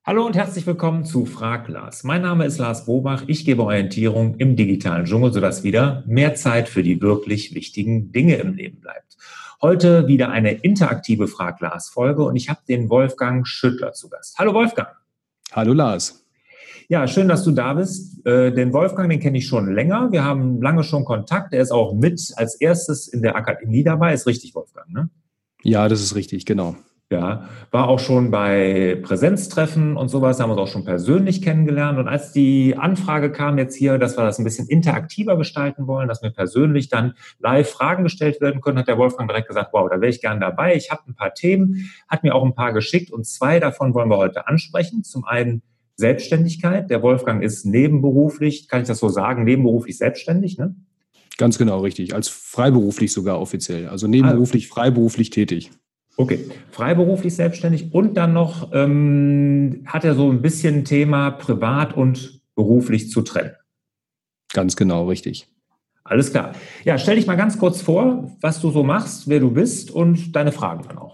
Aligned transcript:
Hallo 0.05 0.25
und 0.25 0.37
herzlich 0.37 0.65
willkommen 0.69 1.05
zu 1.05 1.27
Frag 1.27 1.67
Lars. 1.69 2.05
Mein 2.05 2.23
Name 2.23 2.45
ist 2.45 2.59
Lars 2.59 2.84
Bobach. 2.87 3.25
Ich 3.27 3.45
gebe 3.45 3.65
Orientierung 3.65 4.37
im 4.37 4.55
digitalen 4.55 5.05
Dschungel, 5.05 5.33
sodass 5.33 5.65
wieder 5.65 6.05
mehr 6.07 6.37
Zeit 6.37 6.69
für 6.69 6.84
die 6.84 7.01
wirklich 7.01 7.57
wichtigen 7.57 8.12
Dinge 8.12 8.37
im 8.37 8.55
Leben 8.55 8.81
bleibt. 8.81 9.17
Heute 9.62 10.07
wieder 10.07 10.31
eine 10.31 10.53
interaktive 10.53 11.29
Frag-Lars-Folge 11.29 12.23
und 12.23 12.37
ich 12.37 12.51
habe 12.51 12.61
den 12.69 12.91
Wolfgang 12.91 13.47
Schüttler 13.47 13.93
zu 13.93 14.11
Gast. 14.11 14.39
Hallo 14.39 14.53
Wolfgang. 14.53 14.89
Hallo 15.53 15.73
Lars. 15.73 16.27
Ja, 16.89 17.09
schön, 17.09 17.27
dass 17.27 17.43
du 17.43 17.53
da 17.53 17.73
bist. 17.73 18.25
Äh, 18.27 18.53
den 18.53 18.75
Wolfgang, 18.75 19.09
den 19.09 19.19
kenne 19.19 19.39
ich 19.39 19.47
schon 19.47 19.73
länger. 19.73 20.12
Wir 20.12 20.25
haben 20.25 20.61
lange 20.61 20.84
schon 20.84 21.07
Kontakt. 21.07 21.55
Er 21.55 21.62
ist 21.62 21.73
auch 21.73 21.95
mit 21.95 22.34
als 22.37 22.55
erstes 22.57 23.09
in 23.09 23.23
der 23.23 23.34
Akademie 23.34 23.83
dabei. 23.83 24.12
Ist 24.12 24.27
richtig, 24.27 24.55
Wolfgang, 24.55 24.93
ne? 24.93 25.09
Ja, 25.62 25.89
das 25.89 26.03
ist 26.03 26.15
richtig, 26.15 26.45
genau. 26.45 26.77
Ja, 27.12 27.49
war 27.71 27.87
auch 27.87 28.00
schon 28.00 28.33
bei 28.33 29.00
Präsenztreffen 29.00 29.97
und 29.97 30.09
sowas, 30.09 30.41
haben 30.41 30.50
wir 30.50 30.55
uns 30.55 30.62
auch 30.62 30.72
schon 30.72 30.84
persönlich 30.84 31.41
kennengelernt. 31.41 32.00
Und 32.00 32.09
als 32.09 32.33
die 32.33 32.77
Anfrage 32.77 33.31
kam 33.31 33.59
jetzt 33.59 33.77
hier, 33.77 33.97
dass 33.99 34.17
wir 34.17 34.25
das 34.25 34.41
ein 34.41 34.44
bisschen 34.44 34.67
interaktiver 34.67 35.37
gestalten 35.37 35.87
wollen, 35.87 36.09
dass 36.09 36.22
mir 36.22 36.33
persönlich 36.33 36.89
dann 36.89 37.15
live 37.39 37.71
Fragen 37.71 38.03
gestellt 38.03 38.41
werden 38.41 38.61
können, 38.61 38.78
hat 38.78 38.89
der 38.89 38.99
Wolfgang 38.99 39.31
direkt 39.31 39.47
gesagt, 39.47 39.71
wow, 39.72 39.89
da 39.89 40.00
wäre 40.00 40.11
ich 40.11 40.21
gern 40.21 40.41
dabei. 40.41 40.75
Ich 40.75 40.91
habe 40.91 41.03
ein 41.06 41.15
paar 41.15 41.33
Themen, 41.33 41.93
hat 42.09 42.25
mir 42.25 42.34
auch 42.34 42.45
ein 42.45 42.56
paar 42.56 42.72
geschickt 42.72 43.12
und 43.12 43.25
zwei 43.25 43.61
davon 43.61 43.95
wollen 43.95 44.09
wir 44.09 44.16
heute 44.16 44.49
ansprechen. 44.49 45.05
Zum 45.05 45.25
einen 45.25 45.62
Selbstständigkeit. 45.95 46.91
Der 46.91 47.03
Wolfgang 47.03 47.41
ist 47.41 47.65
nebenberuflich, 47.65 48.66
kann 48.66 48.83
ich 48.83 48.89
das 48.89 48.99
so 48.99 49.09
sagen, 49.09 49.45
nebenberuflich 49.45 49.97
selbstständig, 49.97 50.59
ne? 50.59 50.75
Ganz 51.39 51.56
genau, 51.56 51.81
richtig. 51.81 52.15
Als 52.15 52.28
freiberuflich 52.28 53.12
sogar 53.12 53.41
offiziell. 53.41 53.89
Also 53.89 54.09
nebenberuflich, 54.09 54.69
freiberuflich 54.69 55.31
tätig. 55.31 55.71
Okay, 56.19 56.49
freiberuflich 56.71 57.34
selbstständig 57.34 57.93
und 57.93 58.15
dann 58.15 58.32
noch 58.32 58.72
ähm, 58.72 59.82
hat 59.87 60.04
er 60.04 60.15
so 60.15 60.31
ein 60.31 60.41
bisschen 60.41 60.84
Thema 60.84 61.31
privat 61.31 61.94
und 61.94 62.41
beruflich 62.54 63.10
zu 63.10 63.21
trennen. 63.22 63.53
Ganz 64.53 64.77
genau, 64.77 65.06
richtig. 65.06 65.47
Alles 66.04 66.31
klar. 66.31 66.53
Ja, 66.84 66.99
stell 66.99 67.16
dich 67.16 67.27
mal 67.27 67.37
ganz 67.37 67.59
kurz 67.59 67.82
vor, 67.82 68.31
was 68.41 68.60
du 68.60 68.71
so 68.71 68.82
machst, 68.82 69.28
wer 69.28 69.41
du 69.41 69.50
bist 69.50 69.91
und 69.91 70.34
deine 70.34 70.53
Fragen 70.53 70.84
dann 70.88 70.99
auch. 70.99 71.06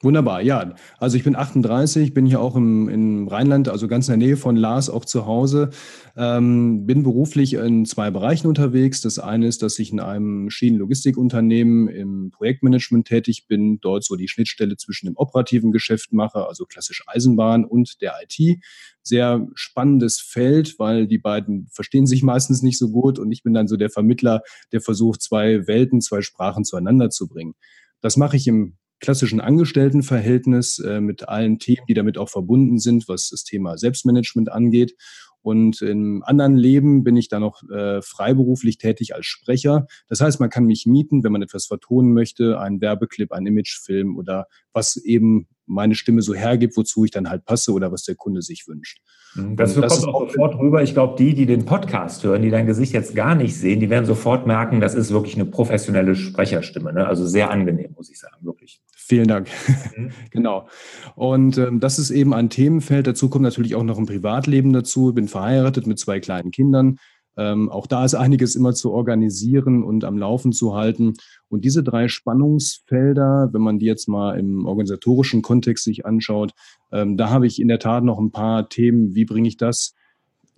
Wunderbar, 0.00 0.42
ja. 0.42 0.76
Also 0.98 1.16
ich 1.16 1.24
bin 1.24 1.34
38, 1.34 2.14
bin 2.14 2.24
hier 2.24 2.40
auch 2.40 2.54
im, 2.54 2.88
im 2.88 3.26
Rheinland, 3.26 3.68
also 3.68 3.88
ganz 3.88 4.06
in 4.08 4.20
der 4.20 4.28
Nähe 4.28 4.36
von 4.36 4.54
Lars, 4.54 4.90
auch 4.90 5.04
zu 5.04 5.26
Hause. 5.26 5.70
Ähm, 6.16 6.86
bin 6.86 7.02
beruflich 7.02 7.54
in 7.54 7.84
zwei 7.84 8.12
Bereichen 8.12 8.46
unterwegs. 8.46 9.00
Das 9.00 9.18
eine 9.18 9.48
ist, 9.48 9.60
dass 9.60 9.76
ich 9.80 9.90
in 9.90 9.98
einem 9.98 10.50
Schienenlogistikunternehmen 10.50 11.88
im 11.88 12.30
Projektmanagement 12.30 13.08
tätig 13.08 13.48
bin, 13.48 13.80
dort 13.80 14.04
so 14.04 14.14
die 14.14 14.28
Schnittstelle 14.28 14.76
zwischen 14.76 15.06
dem 15.06 15.16
operativen 15.16 15.72
Geschäft 15.72 16.12
mache, 16.12 16.46
also 16.46 16.64
klassisch 16.64 17.02
Eisenbahn 17.08 17.64
und 17.64 18.00
der 18.00 18.14
IT. 18.22 18.60
Sehr 19.02 19.48
spannendes 19.54 20.20
Feld, 20.20 20.78
weil 20.78 21.08
die 21.08 21.18
beiden 21.18 21.66
verstehen 21.72 22.06
sich 22.06 22.22
meistens 22.22 22.62
nicht 22.62 22.78
so 22.78 22.90
gut 22.90 23.18
und 23.18 23.32
ich 23.32 23.42
bin 23.42 23.52
dann 23.52 23.66
so 23.66 23.76
der 23.76 23.90
Vermittler, 23.90 24.42
der 24.70 24.80
versucht, 24.80 25.22
zwei 25.22 25.66
Welten, 25.66 26.00
zwei 26.00 26.22
Sprachen 26.22 26.64
zueinander 26.64 27.10
zu 27.10 27.26
bringen. 27.26 27.54
Das 28.00 28.16
mache 28.16 28.36
ich 28.36 28.46
im 28.46 28.76
klassischen 29.00 29.40
Angestelltenverhältnis 29.40 30.78
äh, 30.78 31.00
mit 31.00 31.28
allen 31.28 31.58
Themen, 31.58 31.86
die 31.88 31.94
damit 31.94 32.18
auch 32.18 32.28
verbunden 32.28 32.78
sind, 32.78 33.08
was 33.08 33.28
das 33.30 33.44
Thema 33.44 33.78
Selbstmanagement 33.78 34.50
angeht. 34.50 34.94
Und 35.40 35.82
im 35.82 36.22
anderen 36.24 36.56
Leben 36.56 37.04
bin 37.04 37.16
ich 37.16 37.28
dann 37.28 37.42
noch 37.42 37.62
äh, 37.70 38.02
freiberuflich 38.02 38.76
tätig 38.78 39.14
als 39.14 39.26
Sprecher. 39.26 39.86
Das 40.08 40.20
heißt, 40.20 40.40
man 40.40 40.50
kann 40.50 40.66
mich 40.66 40.84
mieten, 40.84 41.22
wenn 41.22 41.32
man 41.32 41.42
etwas 41.42 41.66
vertonen 41.66 42.12
möchte, 42.12 42.58
einen 42.58 42.80
Werbeclip, 42.80 43.32
einen 43.32 43.46
Imagefilm 43.46 44.16
oder 44.16 44.46
was 44.72 44.96
eben 44.96 45.48
meine 45.64 45.94
Stimme 45.94 46.22
so 46.22 46.34
hergibt, 46.34 46.76
wozu 46.76 47.04
ich 47.04 47.10
dann 47.10 47.30
halt 47.30 47.44
passe 47.44 47.72
oder 47.72 47.92
was 47.92 48.02
der 48.02 48.14
Kunde 48.16 48.42
sich 48.42 48.66
wünscht. 48.66 49.00
Mhm. 49.34 49.56
Das, 49.56 49.74
das 49.74 50.00
kommt 50.00 50.14
auch 50.14 50.28
sofort 50.28 50.58
rüber. 50.58 50.82
Ich 50.82 50.94
glaube, 50.94 51.16
die, 51.16 51.34
die 51.34 51.46
den 51.46 51.64
Podcast 51.64 52.24
hören, 52.24 52.42
die 52.42 52.50
dein 52.50 52.66
Gesicht 52.66 52.92
jetzt 52.92 53.14
gar 53.14 53.34
nicht 53.34 53.56
sehen, 53.56 53.78
die 53.80 53.90
werden 53.90 54.06
sofort 54.06 54.46
merken, 54.46 54.80
das 54.80 54.94
ist 54.94 55.12
wirklich 55.12 55.36
eine 55.36 55.44
professionelle 55.44 56.14
Sprecherstimme. 56.16 56.92
Ne? 56.92 57.06
Also 57.06 57.26
sehr 57.26 57.50
angenehm, 57.50 57.92
muss 57.94 58.10
ich 58.10 58.18
sagen, 58.18 58.36
wirklich. 58.40 58.57
Vielen 59.00 59.28
Dank. 59.28 59.48
Mhm. 59.96 60.10
genau. 60.30 60.68
Und 61.14 61.56
ähm, 61.56 61.78
das 61.78 62.00
ist 62.00 62.10
eben 62.10 62.34
ein 62.34 62.50
Themenfeld. 62.50 63.06
Dazu 63.06 63.30
kommt 63.30 63.44
natürlich 63.44 63.76
auch 63.76 63.84
noch 63.84 63.96
ein 63.96 64.06
Privatleben 64.06 64.72
dazu. 64.72 65.10
Ich 65.10 65.14
bin 65.14 65.28
verheiratet 65.28 65.86
mit 65.86 66.00
zwei 66.00 66.18
kleinen 66.18 66.50
Kindern. 66.50 66.98
Ähm, 67.36 67.70
auch 67.70 67.86
da 67.86 68.04
ist 68.04 68.16
einiges 68.16 68.56
immer 68.56 68.74
zu 68.74 68.90
organisieren 68.90 69.84
und 69.84 70.04
am 70.04 70.18
Laufen 70.18 70.50
zu 70.52 70.74
halten. 70.74 71.14
Und 71.48 71.64
diese 71.64 71.84
drei 71.84 72.08
Spannungsfelder, 72.08 73.50
wenn 73.52 73.62
man 73.62 73.78
die 73.78 73.86
jetzt 73.86 74.08
mal 74.08 74.36
im 74.36 74.66
organisatorischen 74.66 75.42
Kontext 75.42 75.84
sich 75.84 76.04
anschaut, 76.04 76.50
ähm, 76.90 77.16
da 77.16 77.30
habe 77.30 77.46
ich 77.46 77.60
in 77.60 77.68
der 77.68 77.78
Tat 77.78 78.02
noch 78.02 78.18
ein 78.18 78.32
paar 78.32 78.68
Themen. 78.68 79.14
Wie 79.14 79.24
bringe 79.24 79.46
ich 79.46 79.56
das 79.56 79.94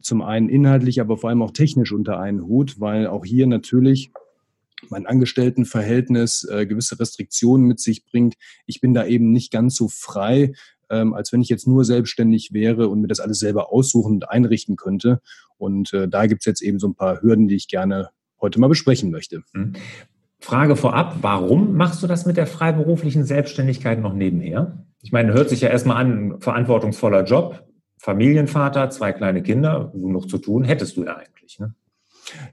zum 0.01 0.23
einen 0.23 0.49
inhaltlich, 0.49 1.03
aber 1.03 1.19
vor 1.19 1.29
allem 1.29 1.43
auch 1.43 1.53
technisch 1.53 1.93
unter 1.93 2.19
einen 2.19 2.47
Hut, 2.47 2.81
weil 2.81 3.07
auch 3.07 3.27
hier 3.27 3.47
natürlich 3.47 4.11
mein 4.89 5.07
Angestelltenverhältnis 5.07 6.45
äh, 6.51 6.67
gewisse 6.67 6.99
Restriktionen 6.99 7.67
mit 7.67 7.81
sich 7.81 8.05
bringt. 8.07 8.35
Ich 8.67 8.81
bin 8.81 8.95
da 8.95 9.05
eben 9.05 9.33
nicht 9.33 9.53
ganz 9.53 9.77
so 9.77 9.89
frei, 9.89 10.53
ähm, 10.91 11.15
als 11.15 11.33
wenn 11.33 11.43
ich 11.43 11.49
jetzt 11.49 11.67
nur 11.67 11.85
selbstständig 11.85 12.53
wäre 12.53 12.89
und 12.89 13.01
mir 13.01 13.09
das 13.09 13.21
alles 13.21 13.39
selber 13.39 13.73
aussuchen 13.73 14.15
und 14.15 14.31
einrichten 14.31 14.77
könnte. 14.77 15.21
Und 15.59 15.93
äh, 15.93 16.09
da 16.09 16.27
gibt 16.27 16.43
es 16.43 16.47
jetzt 16.47 16.63
eben 16.63 16.79
so 16.79 16.89
ein 16.89 16.95
paar 16.95 17.23
Hürden, 17.23 17.49
die 17.49 17.57
ich 17.57 17.69
gerne 17.69 18.11
heute 18.41 18.61
mal 18.61 18.69
besprechen 18.69 19.11
möchte. 19.11 19.43
Mhm. 19.53 19.75
Frage 20.41 20.75
vorab, 20.75 21.19
warum 21.21 21.77
machst 21.77 22.03
du 22.03 22.07
das 22.07 22.25
mit 22.25 22.39
der 22.39 22.47
freiberuflichen 22.47 23.25
Selbstständigkeit 23.25 24.01
noch 24.01 24.15
nebenher? 24.15 24.85
Ich 25.03 25.13
meine, 25.13 25.35
hört 25.35 25.51
sich 25.51 25.61
ja 25.61 25.69
erstmal 25.69 25.99
an, 25.99 26.41
verantwortungsvoller 26.41 27.25
Job, 27.25 27.63
Familienvater, 27.99 28.89
zwei 28.89 29.13
kleine 29.13 29.43
Kinder, 29.43 29.93
genug 29.93 30.31
zu 30.31 30.39
tun, 30.39 30.65
hättest 30.65 30.97
du 30.97 31.05
ja 31.05 31.17
eigentlich. 31.17 31.59
Ne? 31.59 31.75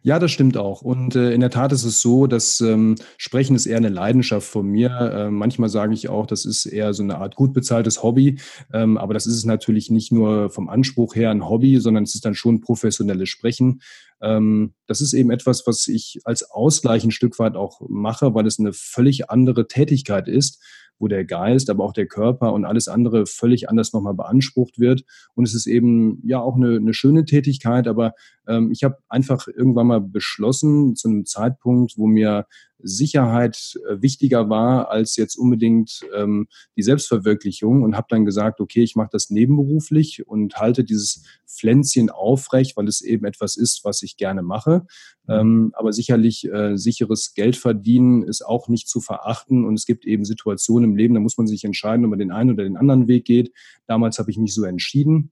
Ja, 0.01 0.19
das 0.19 0.31
stimmt 0.31 0.57
auch. 0.57 0.81
Und 0.81 1.15
äh, 1.15 1.31
in 1.31 1.41
der 1.41 1.49
Tat 1.49 1.71
ist 1.71 1.83
es 1.83 2.01
so, 2.01 2.27
dass 2.27 2.61
ähm, 2.61 2.95
Sprechen 3.17 3.55
ist 3.55 3.65
eher 3.65 3.77
eine 3.77 3.89
Leidenschaft 3.89 4.47
von 4.47 4.67
mir. 4.67 4.89
Äh, 4.89 5.31
manchmal 5.31 5.69
sage 5.69 5.93
ich 5.93 6.09
auch, 6.09 6.25
das 6.25 6.45
ist 6.45 6.65
eher 6.65 6.93
so 6.93 7.03
eine 7.03 7.17
Art 7.17 7.35
gut 7.35 7.53
bezahltes 7.53 8.03
Hobby. 8.03 8.39
Ähm, 8.73 8.97
aber 8.97 9.13
das 9.13 9.25
ist 9.25 9.35
es 9.35 9.45
natürlich 9.45 9.89
nicht 9.89 10.11
nur 10.11 10.49
vom 10.49 10.69
Anspruch 10.69 11.15
her 11.15 11.31
ein 11.31 11.47
Hobby, 11.47 11.79
sondern 11.79 12.03
es 12.03 12.15
ist 12.15 12.25
dann 12.25 12.35
schon 12.35 12.61
professionelles 12.61 13.29
Sprechen. 13.29 13.81
Ähm, 14.21 14.73
das 14.87 15.01
ist 15.01 15.13
eben 15.13 15.31
etwas, 15.31 15.67
was 15.67 15.87
ich 15.87 16.19
als 16.23 16.49
Ausgleich 16.49 17.03
ein 17.03 17.11
Stück 17.11 17.39
weit 17.39 17.55
auch 17.55 17.81
mache, 17.87 18.33
weil 18.33 18.47
es 18.47 18.59
eine 18.59 18.73
völlig 18.73 19.29
andere 19.29 19.67
Tätigkeit 19.67 20.27
ist 20.27 20.61
wo 20.99 21.07
der 21.07 21.25
Geist, 21.25 21.69
aber 21.69 21.83
auch 21.83 21.93
der 21.93 22.07
Körper 22.07 22.53
und 22.53 22.65
alles 22.65 22.87
andere 22.87 23.25
völlig 23.25 23.69
anders 23.69 23.93
nochmal 23.93 24.13
beansprucht 24.13 24.79
wird. 24.79 25.03
Und 25.35 25.47
es 25.47 25.53
ist 25.53 25.67
eben 25.67 26.21
ja 26.25 26.39
auch 26.39 26.55
eine, 26.55 26.77
eine 26.77 26.93
schöne 26.93 27.25
Tätigkeit, 27.25 27.87
aber 27.87 28.13
ähm, 28.47 28.71
ich 28.71 28.83
habe 28.83 28.97
einfach 29.07 29.47
irgendwann 29.47 29.87
mal 29.87 30.01
beschlossen, 30.01 30.95
zu 30.95 31.07
einem 31.09 31.25
Zeitpunkt, 31.25 31.93
wo 31.97 32.07
mir 32.07 32.45
Sicherheit 32.79 33.79
äh, 33.89 34.01
wichtiger 34.01 34.49
war 34.49 34.89
als 34.89 35.15
jetzt 35.15 35.35
unbedingt 35.35 36.01
ähm, 36.15 36.47
die 36.75 36.83
Selbstverwirklichung 36.83 37.83
und 37.83 37.95
habe 37.95 38.07
dann 38.09 38.25
gesagt, 38.25 38.59
okay, 38.59 38.83
ich 38.83 38.95
mache 38.95 39.09
das 39.11 39.29
nebenberuflich 39.29 40.27
und 40.27 40.57
halte 40.57 40.83
dieses 40.83 41.23
Pflänzchen 41.47 42.09
aufrecht, 42.09 42.77
weil 42.77 42.87
es 42.87 43.01
eben 43.01 43.25
etwas 43.25 43.57
ist, 43.57 43.83
was 43.83 44.03
ich 44.03 44.17
gerne 44.17 44.41
mache. 44.41 44.85
Mhm. 45.27 45.33
Ähm, 45.33 45.71
aber 45.75 45.93
sicherlich 45.93 46.47
äh, 46.51 46.77
sicheres 46.77 47.33
Geld 47.33 47.55
verdienen 47.55 48.23
ist 48.23 48.45
auch 48.45 48.67
nicht 48.67 48.87
zu 48.87 49.01
verachten 49.01 49.65
und 49.65 49.75
es 49.75 49.85
gibt 49.85 50.05
eben 50.05 50.25
Situationen 50.25 50.91
im 50.91 50.95
Leben, 50.95 51.13
da 51.13 51.19
muss 51.19 51.37
man 51.37 51.47
sich 51.47 51.63
entscheiden, 51.63 52.05
ob 52.05 52.11
man 52.11 52.19
den 52.19 52.31
einen 52.31 52.51
oder 52.51 52.63
den 52.63 52.77
anderen 52.77 53.07
Weg 53.07 53.25
geht. 53.25 53.51
Damals 53.87 54.19
habe 54.19 54.31
ich 54.31 54.37
mich 54.37 54.53
so 54.53 54.63
entschieden 54.63 55.31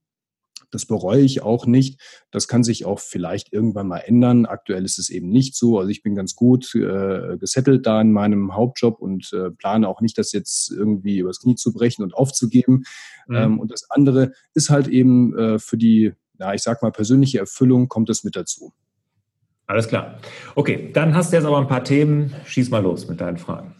das 0.71 0.85
bereue 0.85 1.21
ich 1.21 1.41
auch 1.41 1.65
nicht. 1.65 1.99
Das 2.31 2.47
kann 2.47 2.63
sich 2.63 2.85
auch 2.85 2.99
vielleicht 2.99 3.53
irgendwann 3.53 3.87
mal 3.87 3.99
ändern. 3.99 4.45
Aktuell 4.45 4.85
ist 4.85 4.99
es 4.99 5.09
eben 5.09 5.29
nicht 5.29 5.55
so. 5.55 5.79
Also 5.79 5.89
ich 5.89 6.03
bin 6.03 6.15
ganz 6.15 6.35
gut 6.35 6.73
äh, 6.75 7.37
gesettelt 7.37 7.85
da 7.85 8.01
in 8.01 8.11
meinem 8.11 8.55
Hauptjob 8.55 8.99
und 8.99 9.31
äh, 9.33 9.51
plane 9.51 9.87
auch 9.87 10.01
nicht, 10.01 10.17
das 10.17 10.31
jetzt 10.31 10.71
irgendwie 10.71 11.19
übers 11.19 11.39
Knie 11.39 11.55
zu 11.55 11.73
brechen 11.73 12.03
und 12.03 12.13
aufzugeben. 12.13 12.83
Mhm. 13.27 13.35
Ähm, 13.35 13.59
und 13.59 13.71
das 13.71 13.89
andere 13.89 14.31
ist 14.53 14.69
halt 14.69 14.87
eben 14.87 15.37
äh, 15.37 15.59
für 15.59 15.77
die, 15.77 16.13
ja, 16.39 16.53
ich 16.53 16.61
sag 16.61 16.81
mal, 16.81 16.91
persönliche 16.91 17.39
Erfüllung 17.39 17.87
kommt 17.87 18.09
es 18.09 18.23
mit 18.23 18.35
dazu. 18.35 18.73
Alles 19.67 19.87
klar. 19.87 20.19
Okay, 20.53 20.91
dann 20.93 21.15
hast 21.15 21.31
du 21.31 21.37
jetzt 21.37 21.45
aber 21.45 21.57
ein 21.57 21.67
paar 21.67 21.83
Themen. 21.83 22.33
Schieß 22.45 22.69
mal 22.69 22.83
los 22.83 23.07
mit 23.07 23.19
deinen 23.19 23.37
Fragen. 23.37 23.75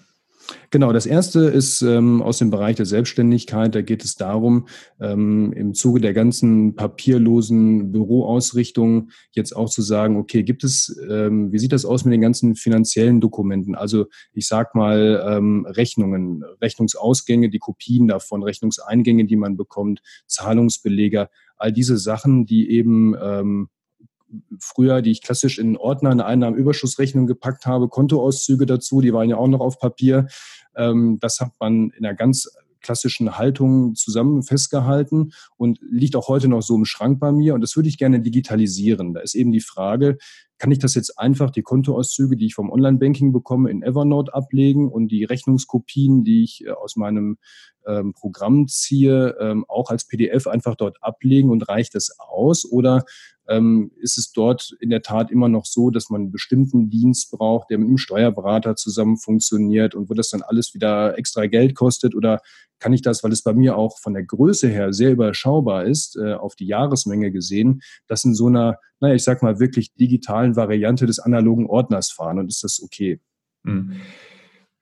Genau, 0.70 0.92
das 0.92 1.06
erste 1.06 1.42
ist 1.42 1.82
ähm, 1.82 2.22
aus 2.22 2.38
dem 2.38 2.50
Bereich 2.50 2.76
der 2.76 2.86
Selbstständigkeit. 2.86 3.74
Da 3.74 3.82
geht 3.82 4.04
es 4.04 4.16
darum, 4.16 4.68
ähm, 5.00 5.54
im 5.54 5.74
Zuge 5.74 6.02
der 6.02 6.14
ganzen 6.14 6.76
papierlosen 6.76 7.92
Büroausrichtung 7.92 9.10
jetzt 9.32 9.56
auch 9.56 9.70
zu 9.70 9.82
sagen, 9.82 10.18
okay, 10.18 10.44
gibt 10.44 10.64
es, 10.64 11.00
ähm, 11.10 11.52
wie 11.52 11.60
sieht 11.60 11.72
das 11.72 11.86
aus 11.86 12.06
mit 12.06 12.14
den 12.14 12.22
ganzen 12.22 12.56
finanziellen 12.56 13.22
Dokumenten? 13.22 13.76
Also 13.76 14.06
ich 14.34 14.48
sag 14.48 14.76
mal 14.76 15.24
ähm, 15.28 15.66
Rechnungen, 15.66 16.44
Rechnungsausgänge, 16.62 17.50
die 17.50 17.60
Kopien 17.60 18.08
davon, 18.08 18.44
Rechnungseingänge, 18.44 19.26
die 19.26 19.38
man 19.38 19.58
bekommt, 19.58 20.02
Zahlungsbeleger, 20.28 21.30
all 21.58 21.72
diese 21.72 21.98
Sachen, 21.98 22.46
die 22.46 22.70
eben 22.70 23.16
ähm, 23.22 23.70
früher, 24.60 25.02
die 25.02 25.12
ich 25.12 25.22
klassisch 25.22 25.60
in 25.60 25.78
Ordner, 25.78 26.12
eine 26.12 26.26
Einnahmenüberschussrechnung 26.26 27.28
gepackt 27.28 27.66
habe, 27.66 27.88
Kontoauszüge 27.88 28.66
dazu, 28.66 29.02
die 29.02 29.14
waren 29.14 29.30
ja 29.30 29.38
auch 29.38 29.48
noch 29.48 29.62
auf 29.62 29.80
Papier. 29.80 30.28
Ähm, 30.76 31.18
das 31.22 31.40
hat 31.40 31.52
man 31.60 31.92
in 31.92 32.06
einer 32.06 32.16
ganz 32.16 32.50
klassischen 32.86 33.38
Haltung 33.38 33.96
zusammen 33.96 34.44
festgehalten 34.44 35.32
und 35.58 35.80
liegt 35.82 36.16
auch 36.16 36.28
heute 36.28 36.48
noch 36.48 36.62
so 36.62 36.76
im 36.76 36.86
Schrank 36.86 37.20
bei 37.20 37.32
mir. 37.32 37.56
Und 37.56 37.62
das 37.62 37.76
würde 37.76 37.90
ich 37.90 37.98
gerne 37.98 38.22
digitalisieren. 38.22 39.16
Da 39.16 39.22
ist 39.22 39.34
eben 39.34 39.52
die 39.52 39.60
Frage, 39.60 40.18
kann 40.58 40.72
ich 40.72 40.80
das 40.80 40.94
jetzt 40.94 41.20
einfach, 41.20 41.52
die 41.52 41.64
Kontoauszüge, 41.64 42.38
die 42.38 42.46
ich 42.46 42.56
vom 42.56 42.70
Online-Banking 42.70 43.34
bekomme, 43.34 43.70
in 43.70 43.84
Evernote 43.84 44.34
ablegen 44.34 44.90
und 44.90 45.10
die 45.10 45.26
Rechnungskopien, 45.26 46.24
die 46.24 46.44
ich 46.44 46.64
äh, 46.66 46.72
aus 46.72 46.96
meinem 46.96 47.38
ähm, 47.86 48.14
Programm 48.14 48.68
ziehe, 48.68 49.36
ähm, 49.40 49.66
auch 49.68 49.90
als 49.90 50.08
PDF 50.08 50.48
einfach 50.48 50.76
dort 50.76 50.98
ablegen 51.02 51.50
und 51.50 51.68
reicht 51.68 51.96
das 51.96 52.18
aus? 52.20 52.66
Oder 52.72 53.04
ähm, 53.48 53.92
ist 53.98 54.18
es 54.18 54.32
dort 54.32 54.76
in 54.80 54.90
der 54.90 55.02
Tat 55.02 55.32
immer 55.32 55.50
noch 55.50 55.66
so, 55.66 55.90
dass 55.90 56.10
man 56.10 56.22
einen 56.22 56.32
bestimmten 56.32 56.90
Dienst 56.90 57.32
braucht, 57.32 57.70
der 57.70 57.78
mit 57.78 57.88
einem 57.88 57.98
Steuerberater 57.98 58.76
zusammen 58.76 59.18
funktioniert 59.18 59.96
und 59.96 60.10
wo 60.10 60.14
das 60.14 60.30
dann 60.30 60.42
alles 60.42 60.74
wieder 60.74 61.18
extra 61.18 61.46
Geld 61.48 61.76
kostet? 61.76 62.16
Oder 62.16 62.42
kann 62.80 62.94
ich 62.94 63.02
das, 63.02 63.24
weil 63.24 63.32
es 63.32 63.44
bei 63.44 63.54
mir 63.54 63.78
auch 63.78 64.00
von 64.00 64.14
der 64.14 64.24
Größe 64.24 64.68
her 64.68 64.94
sehr 64.94 65.12
überschaubar 65.12 65.86
ist, 65.86 66.18
äh, 66.18 66.34
auf 66.34 66.56
die 66.56 66.68
Jahresmenge 66.68 67.32
gesehen, 67.32 67.82
das 68.08 68.26
in 68.26 68.36
so 68.36 68.48
einer, 68.48 68.78
naja, 69.00 69.16
ich 69.16 69.24
sag 69.24 69.42
mal, 69.42 69.60
wirklich 69.60 69.94
digitalen 69.94 70.56
Variante 70.56 71.06
des 71.06 71.20
analogen 71.20 71.68
Ordners 71.68 72.12
fahren 72.12 72.40
und 72.40 72.48
ist 72.48 72.64
das 72.64 72.82
okay? 72.84 73.20
Mhm. 73.64 74.02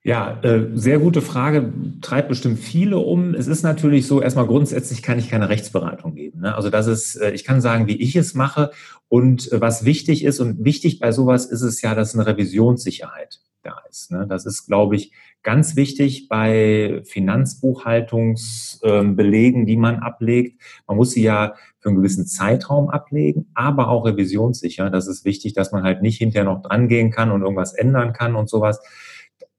Ja, 0.06 0.38
äh, 0.42 0.66
sehr 0.74 0.98
gute 0.98 1.22
Frage, 1.22 1.72
treibt 2.02 2.28
bestimmt 2.28 2.58
viele 2.58 2.98
um. 2.98 3.34
Es 3.34 3.46
ist 3.46 3.62
natürlich 3.62 4.06
so, 4.06 4.20
erstmal 4.20 4.46
grundsätzlich 4.46 5.02
kann 5.02 5.18
ich 5.18 5.30
keine 5.30 5.48
Rechtsberatung 5.48 6.14
geben. 6.14 6.40
Ne? 6.40 6.54
Also 6.54 6.68
das 6.68 6.88
ist, 6.88 7.16
äh, 7.16 7.30
ich 7.30 7.42
kann 7.42 7.62
sagen, 7.62 7.86
wie 7.86 7.96
ich 7.96 8.14
es 8.14 8.34
mache 8.34 8.70
und 9.08 9.50
äh, 9.50 9.62
was 9.62 9.86
wichtig 9.86 10.22
ist 10.22 10.40
und 10.40 10.62
wichtig 10.62 10.98
bei 10.98 11.10
sowas 11.10 11.46
ist 11.46 11.62
es 11.62 11.80
ja, 11.80 11.94
dass 11.94 12.14
eine 12.14 12.26
Revisionssicherheit 12.26 13.40
da 13.62 13.78
ist. 13.88 14.10
Ne? 14.10 14.26
Das 14.28 14.44
ist, 14.44 14.66
glaube 14.66 14.94
ich, 14.94 15.12
ganz 15.42 15.74
wichtig 15.74 16.28
bei 16.28 17.00
Finanzbuchhaltungsbelegen, 17.06 19.60
ähm, 19.62 19.66
die 19.66 19.78
man 19.78 20.00
ablegt. 20.00 20.60
Man 20.86 20.98
muss 20.98 21.12
sie 21.12 21.22
ja 21.22 21.54
für 21.78 21.88
einen 21.88 21.96
gewissen 21.96 22.26
Zeitraum 22.26 22.90
ablegen, 22.90 23.46
aber 23.54 23.88
auch 23.88 24.04
revisionssicher. 24.04 24.90
Das 24.90 25.08
ist 25.08 25.24
wichtig, 25.24 25.54
dass 25.54 25.72
man 25.72 25.82
halt 25.82 26.02
nicht 26.02 26.18
hinterher 26.18 26.44
noch 26.44 26.60
drangehen 26.60 27.10
kann 27.10 27.30
und 27.30 27.40
irgendwas 27.40 27.72
ändern 27.72 28.12
kann 28.12 28.36
und 28.36 28.50
sowas. 28.50 28.82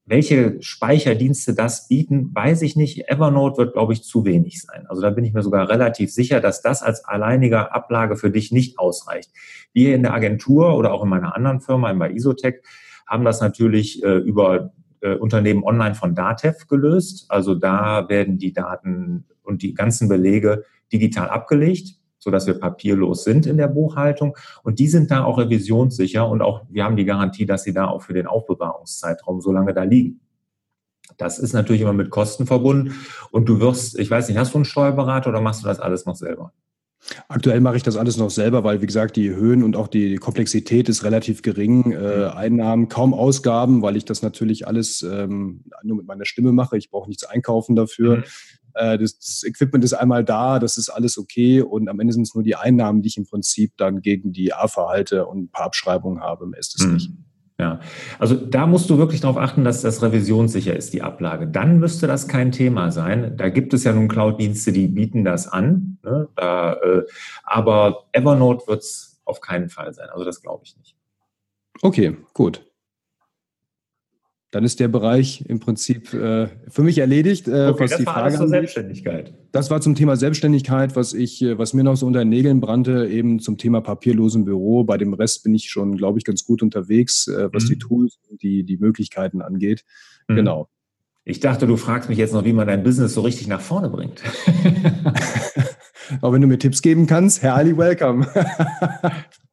Welche 0.07 0.61
Speicherdienste 0.61 1.55
das 1.55 1.87
bieten, 1.87 2.29
weiß 2.33 2.61
ich 2.61 2.75
nicht. 2.75 3.09
Evernote 3.09 3.57
wird, 3.57 3.73
glaube 3.73 3.93
ich, 3.93 4.03
zu 4.03 4.23
wenig 4.23 4.61
sein. 4.61 4.85
Also 4.87 5.01
da 5.01 5.09
bin 5.09 5.25
ich 5.25 5.33
mir 5.33 5.41
sogar 5.41 5.67
relativ 5.67 6.11
sicher, 6.11 6.41
dass 6.41 6.61
das 6.61 6.83
als 6.83 7.03
alleiniger 7.05 7.73
Ablage 7.73 8.15
für 8.15 8.29
dich 8.29 8.51
nicht 8.51 8.77
ausreicht. 8.77 9.31
Wir 9.73 9.95
in 9.95 10.03
der 10.03 10.13
Agentur 10.13 10.77
oder 10.77 10.93
auch 10.93 11.03
in 11.03 11.09
meiner 11.09 11.35
anderen 11.35 11.59
Firma, 11.59 11.91
bei 11.93 12.11
Isotech, 12.11 12.61
haben 13.07 13.25
das 13.25 13.41
natürlich 13.41 14.03
äh, 14.03 14.17
über 14.17 14.73
äh, 15.01 15.15
Unternehmen 15.15 15.63
online 15.63 15.95
von 15.95 16.13
Datev 16.13 16.67
gelöst. 16.67 17.25
Also 17.29 17.55
da 17.55 18.07
werden 18.07 18.37
die 18.37 18.53
Daten 18.53 19.25
und 19.41 19.63
die 19.63 19.73
ganzen 19.73 20.07
Belege 20.07 20.65
digital 20.93 21.29
abgelegt 21.29 21.95
sodass 22.25 22.48
wir 22.48 22.56
papierlos 22.56 23.24
sind 23.24 23.45
in 23.45 23.56
der 23.56 23.68
Buchhaltung. 23.68 24.36
Und 24.63 24.80
die 24.80 24.88
sind 24.88 25.12
da 25.12 25.24
auch 25.24 25.38
revisionssicher 25.38 26.27
und 26.27 26.42
auch 26.42 26.63
wir 26.69 26.83
haben 26.83 26.98
die 26.98 27.06
Garantie, 27.06 27.45
dass 27.45 27.62
sie 27.62 27.72
da 27.72 27.86
auch 27.86 28.01
für 28.01 28.13
den 28.13 28.25
Aufbewahrungszeitraum 28.25 29.42
so 29.42 29.51
lange 29.51 29.75
da 29.75 29.83
liegen. 29.83 30.22
Das 31.18 31.38
ist 31.38 31.54
natürlich 31.54 31.83
immer 31.83 31.94
mit 31.94 32.10
Kosten 32.10 32.48
verbunden. 32.48 32.95
Und 33.30 33.48
du 33.48 33.60
wirst, 33.60 34.00
ich 34.00 34.10
weiß 34.10 34.27
nicht, 34.27 34.39
hast 34.39 34.56
du 34.56 34.57
einen 34.57 34.66
Steuerberater 34.66 35.30
oder 35.30 35.39
machst 35.39 35.63
du 35.63 35.68
das 35.68 35.80
alles 35.80 36.07
noch 36.07 36.16
selber? 36.16 36.51
Aktuell 37.27 37.62
mache 37.62 37.77
ich 37.77 37.83
das 37.83 37.95
alles 37.95 38.18
noch 38.18 38.31
selber, 38.31 38.63
weil, 38.63 38.81
wie 38.81 38.88
gesagt, 38.88 39.16
die 39.18 39.30
Höhen 39.30 39.62
und 39.62 39.75
auch 39.75 39.88
die 39.88 40.16
Komplexität 40.16 40.89
ist 40.89 41.04
relativ 41.04 41.44
gering. 41.44 41.92
Äh, 41.92 41.98
mhm. 41.98 42.38
Einnahmen, 42.38 42.89
kaum 42.89 43.13
Ausgaben, 43.13 43.84
weil 43.84 43.96
ich 43.96 44.05
das 44.05 44.24
natürlich 44.24 44.65
alles 44.65 45.03
ähm, 45.03 45.63
nur 45.84 45.98
mit 45.98 46.08
meiner 46.08 46.25
Stimme 46.25 46.53
mache. 46.53 46.75
Ich 46.75 46.89
brauche 46.89 47.08
nichts 47.08 47.24
einkaufen 47.24 47.75
dafür. 47.75 48.24
Äh, 48.75 48.98
das, 48.98 49.17
das, 49.17 49.44
Equipment 49.44 49.84
ist 49.84 49.94
einmal 49.94 50.24
da, 50.24 50.60
das 50.60 50.77
ist 50.77 50.89
alles 50.89 51.17
okay 51.17 51.62
und 51.62 51.89
am 51.89 52.00
Ende 52.00 52.13
sind 52.13 52.24
es 52.24 52.36
nur 52.36 52.44
die 52.44 52.55
Einnahmen, 52.55 53.01
die 53.01 53.08
ich 53.08 53.17
im 53.17 53.25
Prinzip 53.25 53.74
dann 53.77 54.01
gegen 54.01 54.34
die 54.34 54.53
AFA 54.53 54.89
halte 54.89 55.25
und 55.25 55.44
ein 55.44 55.50
paar 55.50 55.65
Abschreibungen 55.65 56.22
habe. 56.22 56.46
Mehr 56.46 56.60
ist 56.60 56.75
es 56.79 56.86
mhm. 56.86 56.94
nicht. 56.94 57.12
Ja, 57.58 57.79
also 58.20 58.36
da 58.36 58.67
musst 58.67 58.89
du 58.89 58.98
wirklich 58.98 59.22
darauf 59.22 59.38
achten, 59.38 59.63
dass 59.63 59.82
das 59.82 60.01
revisionssicher 60.01 60.75
ist, 60.75 60.94
die 60.94 61.01
Ablage. 61.01 61.48
Dann 61.48 61.79
müsste 61.79 62.05
das 62.05 62.27
kein 62.27 62.51
Thema 62.51 62.91
sein. 62.91 63.38
Da 63.38 63.48
gibt 63.48 63.74
es 63.74 63.86
ja 63.86 63.94
nun 63.94 64.10
Cloud-Dienste, 64.10 64.74
die 64.74 64.89
bieten 64.89 65.24
das 65.24 65.48
an. 65.48 65.98
Ne? 66.03 66.27
Da, 66.36 66.74
äh, 66.74 67.03
aber 67.44 68.08
Evernote 68.12 68.67
wird 68.67 68.84
es 68.84 69.22
auf 69.24 69.39
keinen 69.39 69.70
Fall 69.70 69.94
sein. 69.94 70.10
Also 70.10 70.25
das 70.25 70.41
glaube 70.41 70.63
ich 70.65 70.75
nicht. 70.75 70.98
Okay, 71.82 72.17
gut 72.34 72.62
dann 74.55 74.63
ist 74.63 74.79
der 74.79 74.88
Bereich 74.88 75.43
im 75.50 75.59
Prinzip 75.59 76.13
äh, 76.13 76.47
für 76.69 76.81
mich 76.81 77.00
erledigt. 77.00 77.45
Äh, 77.50 77.67
okay, 77.67 77.83
was 77.83 77.89
das 77.89 78.00
die 78.00 78.05
Frage 78.05 78.31
war 78.31 78.39
zur 78.39 78.47
Selbstständigkeit. 78.47 79.33
Das 79.51 79.69
war 79.69 79.81
zum 79.81 79.95
Thema 79.95 80.15
Selbstständigkeit, 80.15 80.95
was 80.95 81.12
ich, 81.13 81.41
äh, 81.41 81.57
was 81.57 81.74
mir 81.74 81.83
noch 81.83 81.97
so 81.97 82.07
unter 82.07 82.19
den 82.19 82.29
Nägeln 82.29 82.62
brannte, 82.62 83.05
eben 83.05 83.39
zum 83.41 83.57
Thema 83.57 83.81
papierlosen 83.81 84.45
Büro. 84.45 84.85
Bei 84.85 84.97
dem 84.97 85.13
Rest 85.13 85.43
bin 85.43 85.53
ich 85.53 85.69
schon, 85.69 85.97
glaube 85.97 86.19
ich, 86.19 86.24
ganz 86.24 86.45
gut 86.45 86.63
unterwegs, 86.63 87.27
äh, 87.27 87.50
was 87.51 87.65
mhm. 87.65 87.67
die 87.67 87.77
Tools 87.79 88.19
und 88.29 88.41
die, 88.43 88.63
die 88.63 88.77
Möglichkeiten 88.77 89.41
angeht. 89.41 89.83
Mhm. 90.29 90.35
Genau. 90.38 90.69
Ich 91.25 91.41
dachte, 91.41 91.67
du 91.67 91.75
fragst 91.75 92.07
mich 92.07 92.17
jetzt 92.17 92.33
noch, 92.33 92.45
wie 92.45 92.53
man 92.53 92.65
dein 92.65 92.81
Business 92.81 93.13
so 93.13 93.24
richtig 93.24 93.50
nach 93.50 93.59
vorne 93.59 93.89
bringt. 93.89 94.24
Aber 96.21 96.31
wenn 96.31 96.41
du 96.41 96.47
mir 96.47 96.59
Tipps 96.59 96.81
geben 96.81 97.07
kannst, 97.07 97.41
herrlich 97.41 97.75
welcome. 97.75 98.25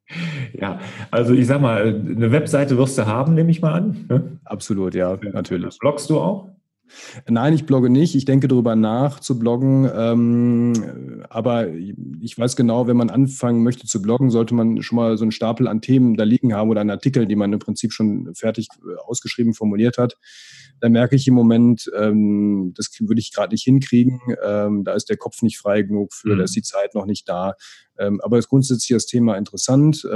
Ja, 0.53 0.81
also 1.11 1.35
ich 1.35 1.47
sag 1.47 1.61
mal, 1.61 1.83
eine 1.83 2.33
Webseite 2.33 2.77
wirst 2.77 2.99
du 2.99 3.07
haben, 3.07 3.35
nehme 3.35 3.51
ich 3.51 3.61
mal 3.63 3.73
an. 3.73 4.05
Ne? 4.09 4.39
Absolut, 4.45 4.95
ja, 4.95 5.17
natürlich. 5.33 5.79
Bloggst 5.79 6.11
du 6.11 6.21
auch? 6.21 6.49
Nein, 7.29 7.55
ich 7.55 7.67
blogge 7.67 7.91
nicht. 7.91 8.15
Ich 8.15 8.25
denke 8.25 8.49
darüber 8.49 8.77
nach 8.77 9.21
zu 9.21 9.39
bloggen. 9.39 9.89
Ähm, 9.95 11.25
aber 11.29 11.69
ich 11.69 12.39
weiß 12.39 12.57
genau, 12.57 12.87
wenn 12.87 12.97
man 12.97 13.11
anfangen 13.11 13.63
möchte 13.63 13.87
zu 13.87 14.01
bloggen, 14.01 14.31
sollte 14.31 14.55
man 14.55 14.83
schon 14.83 14.97
mal 14.97 15.17
so 15.17 15.25
einen 15.25 15.33
Stapel 15.33 15.69
an 15.69 15.81
Themen 15.81 16.17
da 16.17 16.25
liegen 16.25 16.55
haben 16.55 16.71
oder 16.71 16.81
einen 16.81 16.91
Artikel, 16.91 17.27
die 17.27 17.37
man 17.37 17.53
im 17.53 17.59
Prinzip 17.59 17.93
schon 17.93 18.35
fertig 18.35 18.69
äh, 18.83 18.97
ausgeschrieben 19.07 19.55
formuliert 19.55 19.99
hat. 19.99 20.17
Da 20.81 20.89
merke 20.89 21.17
ich 21.17 21.29
im 21.29 21.35
Moment, 21.35 21.91
ähm, 21.97 22.73
das 22.77 22.91
würde 23.01 23.21
ich 23.21 23.33
gerade 23.33 23.55
nicht 23.55 23.65
hinkriegen. 23.65 24.21
Ähm, 24.45 24.85
da 24.85 24.95
ist 24.95 25.09
der 25.09 25.17
Kopf 25.17 25.43
nicht 25.43 25.59
frei 25.59 25.83
genug 25.83 26.13
für, 26.13 26.35
mhm. 26.35 26.39
da 26.39 26.45
ist 26.45 26.57
die 26.57 26.63
Zeit 26.63 26.95
noch 26.95 27.07
nicht 27.07 27.29
da. 27.29 27.55
Ähm, 27.99 28.21
aber 28.23 28.39
ist 28.39 28.49
grundsätzlich 28.49 28.97
das 28.97 29.07
Thema 29.07 29.37
interessant. 29.37 30.07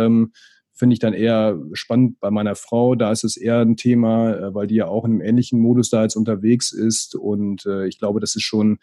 Finde 0.77 0.93
ich 0.93 1.01
dann 1.01 1.15
eher 1.15 1.59
spannend 1.73 2.21
bei 2.21 2.31
meiner 2.31 2.55
Frau. 2.55 2.95
Da 2.95 3.11
ist 3.11 3.25
es 3.25 3.37
eher 3.37 3.61
ein 3.61 3.77
Thema, 3.77 4.35
äh, 4.35 4.55
weil 4.55 4.67
die 4.67 4.77
ja 4.77 4.87
auch 4.87 5.05
in 5.05 5.13
einem 5.13 5.21
ähnlichen 5.23 5.59
Modus 5.59 5.91
da 5.91 6.03
jetzt 6.03 6.17
unterwegs 6.17 6.71
ist. 6.71 7.15
Und 7.15 7.65
äh, 7.67 7.87
ich 7.87 7.99
glaube, 7.99 8.21
das 8.21 8.37
ist 8.37 8.43
schon 8.43 8.79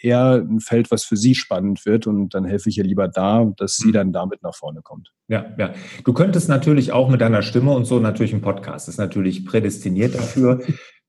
eher 0.00 0.34
ein 0.34 0.60
Feld, 0.60 0.90
was 0.90 1.04
für 1.04 1.16
sie 1.16 1.34
spannend 1.34 1.84
wird. 1.84 2.06
Und 2.06 2.34
dann 2.34 2.44
helfe 2.44 2.68
ich 2.68 2.78
ihr 2.78 2.84
lieber 2.84 3.08
da, 3.08 3.52
dass 3.56 3.76
sie 3.76 3.88
mhm. 3.88 3.92
dann 3.92 4.12
damit 4.12 4.42
nach 4.42 4.54
vorne 4.54 4.82
kommt. 4.82 5.12
Ja, 5.28 5.46
ja. 5.58 5.74
Du 6.04 6.12
könntest 6.12 6.48
natürlich 6.48 6.92
auch 6.92 7.08
mit 7.08 7.20
deiner 7.20 7.42
Stimme 7.42 7.72
und 7.72 7.86
so 7.86 7.98
natürlich 7.98 8.32
ein 8.32 8.40
Podcast, 8.40 8.88
das 8.88 8.94
ist 8.94 8.98
natürlich 8.98 9.44
prädestiniert 9.44 10.14
dafür. 10.14 10.60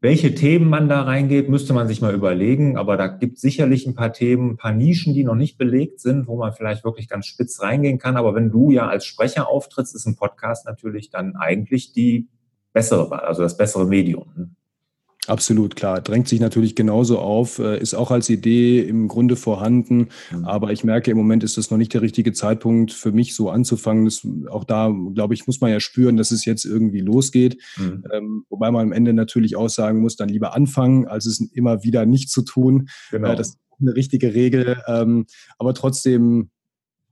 Welche 0.03 0.35
Themen 0.35 0.69
man 0.69 0.89
da 0.89 1.03
reingeht, 1.03 1.47
müsste 1.47 1.71
man 1.71 1.87
sich 1.87 2.01
mal 2.01 2.13
überlegen. 2.13 2.75
Aber 2.77 2.97
da 2.97 3.07
gibt 3.07 3.37
sicherlich 3.37 3.87
ein 3.87 3.95
paar 3.95 4.11
Themen, 4.11 4.49
ein 4.49 4.57
paar 4.57 4.73
Nischen, 4.73 5.13
die 5.13 5.23
noch 5.23 5.33
nicht 5.33 5.57
belegt 5.57 6.01
sind, 6.01 6.27
wo 6.27 6.35
man 6.35 6.51
vielleicht 6.51 6.83
wirklich 6.83 7.07
ganz 7.07 7.25
spitz 7.25 7.61
reingehen 7.61 7.99
kann. 7.99 8.17
Aber 8.17 8.35
wenn 8.35 8.51
du 8.51 8.69
ja 8.69 8.85
als 8.85 9.05
Sprecher 9.05 9.47
auftrittst, 9.47 9.95
ist 9.95 10.05
ein 10.05 10.17
Podcast 10.17 10.65
natürlich 10.65 11.09
dann 11.09 11.37
eigentlich 11.37 11.93
die 11.93 12.27
bessere 12.73 13.09
Wahl, 13.11 13.21
also 13.21 13.43
das 13.43 13.55
bessere 13.55 13.87
Medium. 13.87 14.57
Absolut, 15.27 15.77
klar. 15.77 16.01
Drängt 16.01 16.27
sich 16.27 16.41
natürlich 16.41 16.75
genauso 16.75 17.19
auf, 17.19 17.57
äh, 17.59 17.79
ist 17.79 17.93
auch 17.93 18.11
als 18.11 18.29
Idee 18.29 18.81
im 18.81 19.07
Grunde 19.07 19.37
vorhanden. 19.37 20.09
Mhm. 20.31 20.45
Aber 20.45 20.73
ich 20.73 20.83
merke, 20.83 21.11
im 21.11 21.17
Moment 21.17 21.43
ist 21.45 21.57
das 21.57 21.71
noch 21.71 21.77
nicht 21.77 21.93
der 21.93 22.01
richtige 22.01 22.33
Zeitpunkt 22.33 22.91
für 22.91 23.13
mich 23.13 23.33
so 23.33 23.49
anzufangen. 23.49 24.03
Das, 24.03 24.27
auch 24.49 24.65
da, 24.65 24.93
glaube 25.13 25.33
ich, 25.33 25.47
muss 25.47 25.61
man 25.61 25.71
ja 25.71 25.79
spüren, 25.79 26.17
dass 26.17 26.31
es 26.31 26.43
jetzt 26.43 26.65
irgendwie 26.65 26.99
losgeht. 26.99 27.61
Mhm. 27.77 28.03
Ähm, 28.11 28.45
wobei 28.49 28.69
man 28.71 28.87
am 28.87 28.91
Ende 28.91 29.13
natürlich 29.13 29.55
auch 29.55 29.69
sagen 29.69 30.01
muss, 30.01 30.17
dann 30.17 30.27
lieber 30.27 30.55
anfangen, 30.55 31.07
als 31.07 31.25
es 31.25 31.39
immer 31.39 31.83
wieder 31.83 32.05
nicht 32.05 32.29
zu 32.29 32.41
tun. 32.41 32.89
Genau. 33.11 33.31
Äh, 33.31 33.35
das 33.37 33.49
ist 33.49 33.59
eine 33.79 33.95
richtige 33.95 34.33
Regel. 34.33 34.81
Ähm, 34.87 35.25
aber 35.57 35.73
trotzdem, 35.73 36.49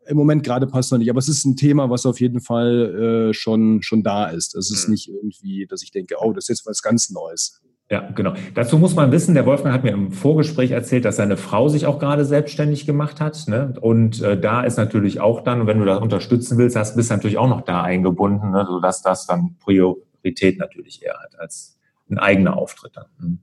im 0.06 0.18
Moment 0.18 0.44
gerade 0.44 0.68
passt 0.68 0.92
noch 0.92 0.98
nicht, 1.00 1.10
aber 1.10 1.20
es 1.20 1.30
ist 1.30 1.46
ein 1.46 1.56
Thema, 1.56 1.90
was 1.90 2.06
auf 2.06 2.20
jeden 2.20 2.42
Fall 2.42 3.30
äh, 3.30 3.34
schon, 3.34 3.82
schon 3.84 4.04
da 4.04 4.28
ist. 4.28 4.54
Es 4.56 4.70
ist 4.70 4.88
mhm. 4.88 4.92
nicht 4.92 5.08
irgendwie, 5.08 5.66
dass 5.66 5.82
ich 5.82 5.92
denke, 5.92 6.16
oh, 6.20 6.34
das 6.34 6.46
ist 6.46 6.50
jetzt 6.50 6.66
was 6.66 6.82
ganz 6.82 7.10
Neues. 7.10 7.62
Ja, 7.92 8.10
genau. 8.16 8.34
Dazu 8.54 8.78
muss 8.78 8.96
man 8.96 9.12
wissen, 9.12 9.36
der 9.36 9.46
Wolfgang 9.46 9.76
hat 9.76 9.84
mir 9.84 9.92
im 9.92 10.14
Vorgespräch 10.14 10.72
erzählt, 10.72 11.04
dass 11.04 11.18
seine 11.18 11.36
Frau 11.36 11.68
sich 11.68 11.86
auch 11.86 12.00
gerade 12.00 12.24
selbstständig 12.24 12.86
gemacht 12.86 13.20
hat. 13.20 13.50
Ne? 13.50 13.74
Und 13.82 14.22
äh, 14.22 14.40
da 14.40 14.64
ist 14.64 14.78
natürlich 14.78 15.20
auch 15.20 15.42
dann, 15.42 15.68
wenn 15.68 15.78
du 15.78 15.84
das 15.84 16.00
unterstützen 16.00 16.58
willst, 16.58 16.78
hast, 16.78 16.96
bist 16.96 17.10
du 17.10 17.16
natürlich 17.16 17.38
auch 17.38 17.50
noch 17.50 17.62
da 17.62 17.82
eingebunden, 17.82 18.52
ne? 18.52 18.66
sodass 18.66 19.02
das 19.02 19.28
dann 19.28 19.58
Priorität 19.60 20.58
natürlich 20.58 21.04
eher 21.04 21.20
hat 21.20 21.38
als 21.38 21.78
ein 22.10 22.18
eigener 22.18 22.56
Auftritt. 22.56 22.96
Dann. 22.96 23.08
Mhm. 23.20 23.40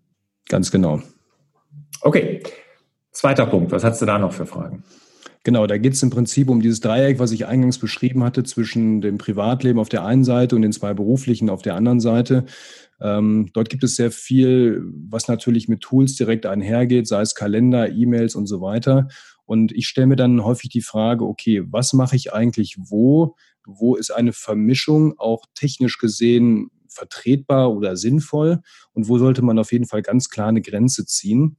Ganz 0.48 0.70
genau. 0.70 1.02
Okay, 2.00 2.42
zweiter 3.10 3.44
Punkt. 3.44 3.70
Was 3.70 3.84
hast 3.84 4.00
du 4.00 4.06
da 4.06 4.18
noch 4.18 4.32
für 4.32 4.46
Fragen? 4.46 4.82
Genau, 5.48 5.66
da 5.66 5.78
geht 5.78 5.94
es 5.94 6.02
im 6.02 6.10
Prinzip 6.10 6.50
um 6.50 6.60
dieses 6.60 6.80
Dreieck, 6.80 7.18
was 7.18 7.32
ich 7.32 7.46
eingangs 7.46 7.78
beschrieben 7.78 8.22
hatte, 8.22 8.44
zwischen 8.44 9.00
dem 9.00 9.16
Privatleben 9.16 9.78
auf 9.78 9.88
der 9.88 10.04
einen 10.04 10.22
Seite 10.22 10.54
und 10.54 10.60
den 10.60 10.74
zwei 10.74 10.92
beruflichen 10.92 11.48
auf 11.48 11.62
der 11.62 11.74
anderen 11.74 12.00
Seite. 12.00 12.44
Ähm, 13.00 13.48
dort 13.54 13.70
gibt 13.70 13.82
es 13.82 13.96
sehr 13.96 14.10
viel, 14.10 14.82
was 15.08 15.26
natürlich 15.26 15.66
mit 15.66 15.80
Tools 15.80 16.16
direkt 16.16 16.44
einhergeht, 16.44 17.06
sei 17.06 17.22
es 17.22 17.34
Kalender, 17.34 17.90
E-Mails 17.90 18.34
und 18.34 18.46
so 18.46 18.60
weiter. 18.60 19.08
Und 19.46 19.72
ich 19.72 19.88
stelle 19.88 20.08
mir 20.08 20.16
dann 20.16 20.44
häufig 20.44 20.68
die 20.68 20.82
Frage, 20.82 21.24
okay, 21.24 21.62
was 21.64 21.94
mache 21.94 22.16
ich 22.16 22.34
eigentlich 22.34 22.76
wo? 22.78 23.34
Wo 23.64 23.96
ist 23.96 24.10
eine 24.10 24.34
Vermischung 24.34 25.18
auch 25.18 25.46
technisch 25.54 25.96
gesehen 25.96 26.70
vertretbar 26.90 27.74
oder 27.74 27.96
sinnvoll? 27.96 28.60
Und 28.92 29.08
wo 29.08 29.16
sollte 29.16 29.40
man 29.40 29.58
auf 29.58 29.72
jeden 29.72 29.86
Fall 29.86 30.02
ganz 30.02 30.28
klar 30.28 30.48
eine 30.48 30.60
Grenze 30.60 31.06
ziehen? 31.06 31.56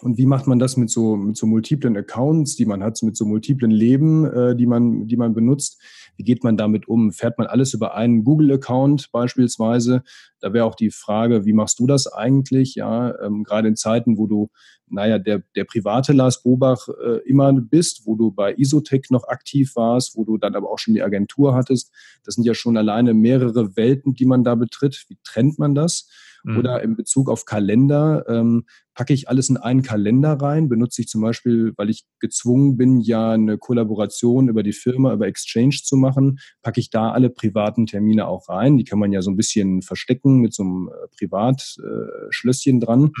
Und 0.00 0.18
wie 0.18 0.26
macht 0.26 0.46
man 0.46 0.58
das 0.58 0.76
mit 0.76 0.90
so, 0.90 1.16
mit 1.16 1.36
so 1.36 1.46
multiplen 1.46 1.96
Accounts, 1.96 2.56
die 2.56 2.64
man 2.64 2.82
hat, 2.82 3.00
mit 3.02 3.16
so 3.16 3.24
multiplen 3.24 3.70
Leben, 3.70 4.24
äh, 4.24 4.56
die, 4.56 4.66
man, 4.66 5.06
die 5.06 5.16
man 5.16 5.34
benutzt? 5.34 5.80
Wie 6.16 6.24
geht 6.24 6.42
man 6.42 6.56
damit 6.56 6.88
um? 6.88 7.12
Fährt 7.12 7.38
man 7.38 7.46
alles 7.46 7.72
über 7.72 7.94
einen 7.94 8.24
Google-Account 8.24 9.12
beispielsweise? 9.12 10.02
Da 10.40 10.52
wäre 10.52 10.64
auch 10.64 10.74
die 10.74 10.90
Frage, 10.90 11.44
wie 11.44 11.52
machst 11.52 11.78
du 11.78 11.86
das 11.86 12.06
eigentlich? 12.06 12.74
Ja, 12.74 13.16
ähm, 13.20 13.44
gerade 13.44 13.68
in 13.68 13.76
Zeiten, 13.76 14.18
wo 14.18 14.26
du, 14.26 14.50
naja, 14.88 15.18
der, 15.18 15.42
der 15.54 15.64
private 15.64 16.12
Lars 16.12 16.42
Bobach 16.42 16.88
äh, 16.88 17.18
immer 17.24 17.52
bist, 17.52 18.02
wo 18.04 18.16
du 18.16 18.32
bei 18.32 18.54
Isotech 18.54 19.10
noch 19.10 19.28
aktiv 19.28 19.76
warst, 19.76 20.16
wo 20.16 20.24
du 20.24 20.36
dann 20.36 20.56
aber 20.56 20.70
auch 20.70 20.78
schon 20.78 20.94
die 20.94 21.02
Agentur 21.02 21.54
hattest. 21.54 21.92
Das 22.24 22.34
sind 22.34 22.44
ja 22.44 22.54
schon 22.54 22.76
alleine 22.76 23.14
mehrere 23.14 23.76
Welten, 23.76 24.14
die 24.14 24.26
man 24.26 24.42
da 24.42 24.54
betritt. 24.54 25.04
Wie 25.08 25.18
trennt 25.22 25.58
man 25.58 25.74
das? 25.74 26.08
Mhm. 26.44 26.58
Oder 26.58 26.82
in 26.82 26.96
Bezug 26.96 27.28
auf 27.28 27.44
Kalender, 27.44 28.24
ähm, 28.28 28.64
packe 28.94 29.14
ich 29.14 29.28
alles 29.28 29.48
in 29.48 29.56
einen 29.56 29.82
Kalender 29.82 30.32
rein, 30.32 30.68
benutze 30.68 31.02
ich 31.02 31.08
zum 31.08 31.22
Beispiel, 31.22 31.72
weil 31.76 31.88
ich 31.88 32.04
gezwungen 32.20 32.76
bin, 32.76 33.00
ja 33.00 33.32
eine 33.32 33.58
Kollaboration 33.58 34.48
über 34.48 34.62
die 34.62 34.72
Firma, 34.72 35.12
über 35.12 35.26
Exchange 35.26 35.76
zu 35.82 35.96
machen, 35.96 36.38
packe 36.62 36.80
ich 36.80 36.90
da 36.90 37.10
alle 37.10 37.30
privaten 37.30 37.86
Termine 37.86 38.26
auch 38.26 38.48
rein. 38.48 38.76
Die 38.76 38.84
kann 38.84 38.98
man 38.98 39.12
ja 39.12 39.22
so 39.22 39.30
ein 39.30 39.36
bisschen 39.36 39.82
verstecken 39.82 40.40
mit 40.40 40.52
so 40.52 40.62
einem 40.62 40.88
äh, 40.88 41.08
Privatschlösschen 41.16 42.76
äh, 42.76 42.84
dran. 42.84 43.00
Mhm. 43.00 43.12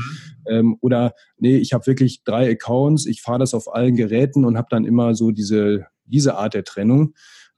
Ähm, 0.46 0.76
oder 0.80 1.14
nee, 1.38 1.56
ich 1.56 1.72
habe 1.72 1.86
wirklich 1.86 2.24
drei 2.24 2.50
Accounts, 2.50 3.06
ich 3.06 3.22
fahre 3.22 3.38
das 3.38 3.54
auf 3.54 3.72
allen 3.72 3.96
Geräten 3.96 4.44
und 4.44 4.56
habe 4.56 4.68
dann 4.70 4.84
immer 4.84 5.14
so 5.14 5.30
diese, 5.30 5.86
diese 6.04 6.36
Art 6.36 6.54
der 6.54 6.64
Trennung. 6.64 7.14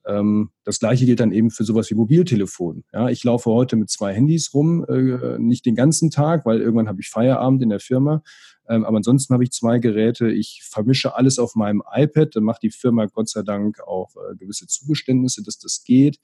Ähm, 0.07 0.51
das 0.65 0.79
gleiche 0.79 1.07
gilt 1.07 1.21
dann 1.21 1.33
eben 1.33 1.51
für 1.51 1.65
sowas 1.65 1.91
wie 1.91 1.95
Mobiltelefon. 1.95 2.85
Ja, 2.93 3.09
ich 3.09 3.25
laufe 3.25 3.51
heute 3.51 3.77
mit 3.77 3.91
zwei 3.91 4.13
Handys 4.13 4.53
rum, 4.53 4.85
äh, 4.89 5.39
nicht 5.39 5.67
den 5.67 5.75
ganzen 5.75 6.11
Tag, 6.11 6.45
weil 6.47 6.61
irgendwann 6.61 6.89
habe 6.89 7.01
ich 7.01 7.09
Feierabend 7.09 7.63
in 7.63 7.71
der 7.71 7.81
Firma. 7.81 8.23
Ähm, 8.69 8.85
aber 8.85 8.97
ansonsten 8.97 9.35
habe 9.35 9.45
ich 9.45 9.51
zwei 9.51 9.79
Geräte. 9.79 10.31
Ich 10.31 10.63
vermische 10.65 11.15
alles 11.15 11.39
auf 11.39 11.55
meinem 11.55 11.83
iPad. 11.93 12.37
Dann 12.37 12.45
macht 12.45 12.63
die 12.63 12.71
Firma 12.71 13.07
Gott 13.07 13.29
sei 13.29 13.43
Dank 13.43 13.81
auch 13.81 14.15
äh, 14.17 14.37
gewisse 14.37 14.67
Zugeständnisse, 14.67 15.43
dass 15.43 15.59
das 15.59 15.85
geht. 15.85 16.19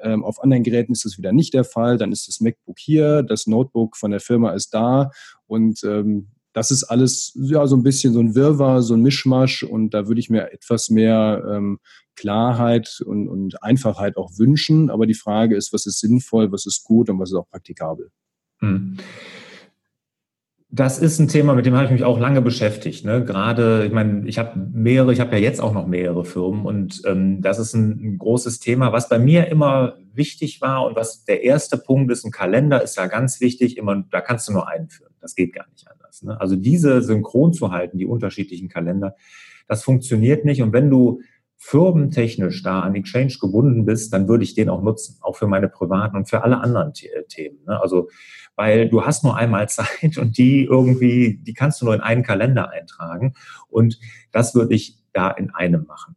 Ähm, 0.00 0.24
auf 0.24 0.42
anderen 0.42 0.62
Geräten 0.62 0.92
ist 0.92 1.04
das 1.04 1.18
wieder 1.18 1.32
nicht 1.32 1.54
der 1.54 1.64
Fall. 1.64 1.98
Dann 1.98 2.12
ist 2.12 2.28
das 2.28 2.40
MacBook 2.40 2.78
hier, 2.78 3.22
das 3.22 3.46
Notebook 3.46 3.96
von 3.96 4.10
der 4.10 4.20
Firma 4.20 4.52
ist 4.52 4.74
da 4.74 5.10
und 5.46 5.84
ähm, 5.84 6.28
das 6.52 6.70
ist 6.70 6.84
alles 6.84 7.32
ja 7.34 7.66
so 7.66 7.76
ein 7.76 7.82
bisschen 7.82 8.12
so 8.12 8.20
ein 8.20 8.34
Wirrwarr, 8.34 8.82
so 8.82 8.94
ein 8.94 9.02
Mischmasch 9.02 9.62
und 9.62 9.94
da 9.94 10.06
würde 10.06 10.20
ich 10.20 10.30
mir 10.30 10.52
etwas 10.52 10.90
mehr 10.90 11.44
ähm, 11.50 11.78
Klarheit 12.14 13.02
und, 13.04 13.28
und 13.28 13.62
Einfachheit 13.62 14.16
auch 14.16 14.30
wünschen. 14.36 14.90
Aber 14.90 15.06
die 15.06 15.14
Frage 15.14 15.56
ist, 15.56 15.72
was 15.72 15.86
ist 15.86 16.00
sinnvoll, 16.00 16.52
was 16.52 16.66
ist 16.66 16.84
gut 16.84 17.08
und 17.08 17.18
was 17.18 17.30
ist 17.30 17.36
auch 17.36 17.48
praktikabel. 17.48 18.10
Hm. 18.60 18.98
Das 20.74 20.98
ist 20.98 21.18
ein 21.18 21.28
Thema, 21.28 21.54
mit 21.54 21.66
dem 21.66 21.74
habe 21.74 21.84
ich 21.84 21.90
mich 21.90 22.02
auch 22.02 22.18
lange 22.18 22.40
beschäftigt. 22.40 23.04
Ne? 23.04 23.22
Gerade, 23.22 23.84
ich 23.84 23.92
meine, 23.92 24.26
ich 24.26 24.38
habe 24.38 24.58
mehrere, 24.72 25.12
ich 25.12 25.20
habe 25.20 25.32
ja 25.32 25.42
jetzt 25.42 25.60
auch 25.60 25.74
noch 25.74 25.86
mehrere 25.86 26.24
Firmen 26.24 26.64
und 26.64 27.02
ähm, 27.04 27.42
das 27.42 27.58
ist 27.58 27.74
ein, 27.74 27.90
ein, 28.02 28.18
großes 28.18 28.58
Thema, 28.58 28.90
was 28.90 29.10
bei 29.10 29.18
mir 29.18 29.48
immer 29.48 29.98
wichtig 30.14 30.62
war 30.62 30.86
und 30.86 30.96
was 30.96 31.26
der 31.26 31.42
erste 31.42 31.76
Punkt 31.76 32.10
ist, 32.10 32.24
ein 32.24 32.30
Kalender 32.30 32.82
ist 32.82 32.96
da 32.96 33.06
ganz 33.06 33.42
wichtig, 33.42 33.76
immer, 33.76 34.02
da 34.10 34.22
kannst 34.22 34.48
du 34.48 34.52
nur 34.52 34.66
einen 34.66 34.88
führen. 34.88 35.12
Das 35.20 35.34
geht 35.34 35.52
gar 35.52 35.66
nicht 35.70 35.86
anders. 35.90 36.22
Ne? 36.22 36.40
Also 36.40 36.56
diese 36.56 37.02
synchron 37.02 37.52
zu 37.52 37.70
halten, 37.70 37.98
die 37.98 38.06
unterschiedlichen 38.06 38.70
Kalender, 38.70 39.14
das 39.68 39.84
funktioniert 39.84 40.46
nicht. 40.46 40.62
Und 40.62 40.72
wenn 40.72 40.88
du 40.88 41.20
firmentechnisch 41.62 42.64
da 42.64 42.80
an 42.80 42.96
Exchange 42.96 43.36
gebunden 43.40 43.84
bist, 43.84 44.12
dann 44.12 44.26
würde 44.26 44.42
ich 44.42 44.54
den 44.54 44.68
auch 44.68 44.82
nutzen, 44.82 45.18
auch 45.20 45.36
für 45.36 45.46
meine 45.46 45.68
privaten 45.68 46.16
und 46.16 46.28
für 46.28 46.42
alle 46.42 46.58
anderen 46.58 46.92
Themen. 46.92 47.58
Ne? 47.66 47.80
Also, 47.80 48.08
weil 48.56 48.88
du 48.88 49.06
hast 49.06 49.22
nur 49.22 49.36
einmal 49.36 49.68
Zeit 49.68 50.18
und 50.18 50.36
die 50.36 50.64
irgendwie, 50.64 51.38
die 51.40 51.54
kannst 51.54 51.80
du 51.80 51.84
nur 51.84 51.94
in 51.94 52.00
einen 52.00 52.24
Kalender 52.24 52.70
eintragen 52.70 53.34
und 53.68 54.00
das 54.32 54.56
würde 54.56 54.74
ich 54.74 54.98
da 55.12 55.30
in 55.30 55.50
einem 55.54 55.86
machen. 55.86 56.16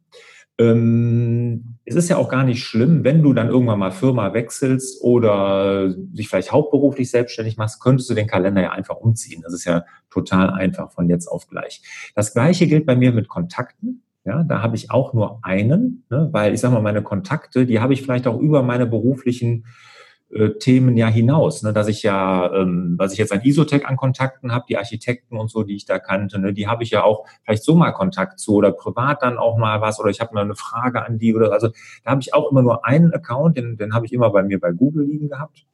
Ähm, 0.58 1.76
es 1.84 1.94
ist 1.94 2.08
ja 2.08 2.16
auch 2.16 2.28
gar 2.28 2.42
nicht 2.42 2.64
schlimm, 2.64 3.04
wenn 3.04 3.22
du 3.22 3.32
dann 3.32 3.48
irgendwann 3.48 3.78
mal 3.78 3.92
Firma 3.92 4.34
wechselst 4.34 5.00
oder 5.02 5.94
dich 5.94 6.28
vielleicht 6.28 6.50
hauptberuflich 6.50 7.08
selbstständig 7.08 7.56
machst, 7.56 7.80
könntest 7.80 8.10
du 8.10 8.14
den 8.14 8.26
Kalender 8.26 8.62
ja 8.62 8.72
einfach 8.72 8.96
umziehen. 8.96 9.42
Das 9.44 9.52
ist 9.52 9.64
ja 9.64 9.84
total 10.10 10.50
einfach 10.50 10.90
von 10.90 11.08
jetzt 11.08 11.28
auf 11.28 11.46
gleich. 11.46 11.82
Das 12.16 12.32
gleiche 12.32 12.66
gilt 12.66 12.84
bei 12.84 12.96
mir 12.96 13.12
mit 13.12 13.28
Kontakten. 13.28 14.02
Ja, 14.26 14.42
da 14.42 14.60
habe 14.60 14.74
ich 14.74 14.90
auch 14.90 15.14
nur 15.14 15.38
einen, 15.42 16.04
ne, 16.10 16.28
weil 16.32 16.52
ich 16.52 16.60
sage 16.60 16.74
mal, 16.74 16.82
meine 16.82 17.02
Kontakte, 17.02 17.64
die 17.64 17.78
habe 17.78 17.92
ich 17.92 18.02
vielleicht 18.02 18.26
auch 18.26 18.40
über 18.40 18.64
meine 18.64 18.84
beruflichen 18.84 19.66
äh, 20.32 20.50
Themen 20.58 20.96
ja 20.96 21.06
hinaus, 21.06 21.62
ne, 21.62 21.72
dass 21.72 21.86
ich 21.86 22.02
ja, 22.02 22.52
ähm, 22.52 22.96
was 22.98 23.12
ich 23.12 23.18
jetzt 23.18 23.32
an 23.32 23.42
Isotech 23.44 23.86
an 23.86 23.96
Kontakten 23.96 24.50
habe, 24.50 24.64
die 24.68 24.78
Architekten 24.78 25.36
und 25.36 25.48
so, 25.48 25.62
die 25.62 25.76
ich 25.76 25.86
da 25.86 26.00
kannte, 26.00 26.40
ne, 26.40 26.52
die 26.52 26.66
habe 26.66 26.82
ich 26.82 26.90
ja 26.90 27.04
auch 27.04 27.24
vielleicht 27.44 27.62
so 27.62 27.76
mal 27.76 27.92
Kontakt 27.92 28.40
zu 28.40 28.54
oder 28.56 28.72
privat 28.72 29.22
dann 29.22 29.38
auch 29.38 29.58
mal 29.58 29.80
was 29.80 30.00
oder 30.00 30.10
ich 30.10 30.20
habe 30.20 30.34
mal 30.34 30.42
eine 30.42 30.56
Frage 30.56 31.06
an 31.06 31.18
die 31.18 31.32
oder 31.32 31.52
also 31.52 31.68
da 32.02 32.10
habe 32.10 32.20
ich 32.20 32.34
auch 32.34 32.50
immer 32.50 32.62
nur 32.62 32.84
einen 32.84 33.12
Account, 33.14 33.56
den, 33.56 33.76
den 33.76 33.94
habe 33.94 34.06
ich 34.06 34.12
immer 34.12 34.30
bei 34.30 34.42
mir 34.42 34.58
bei 34.58 34.72
Google 34.72 35.06
liegen 35.06 35.28
gehabt, 35.28 35.66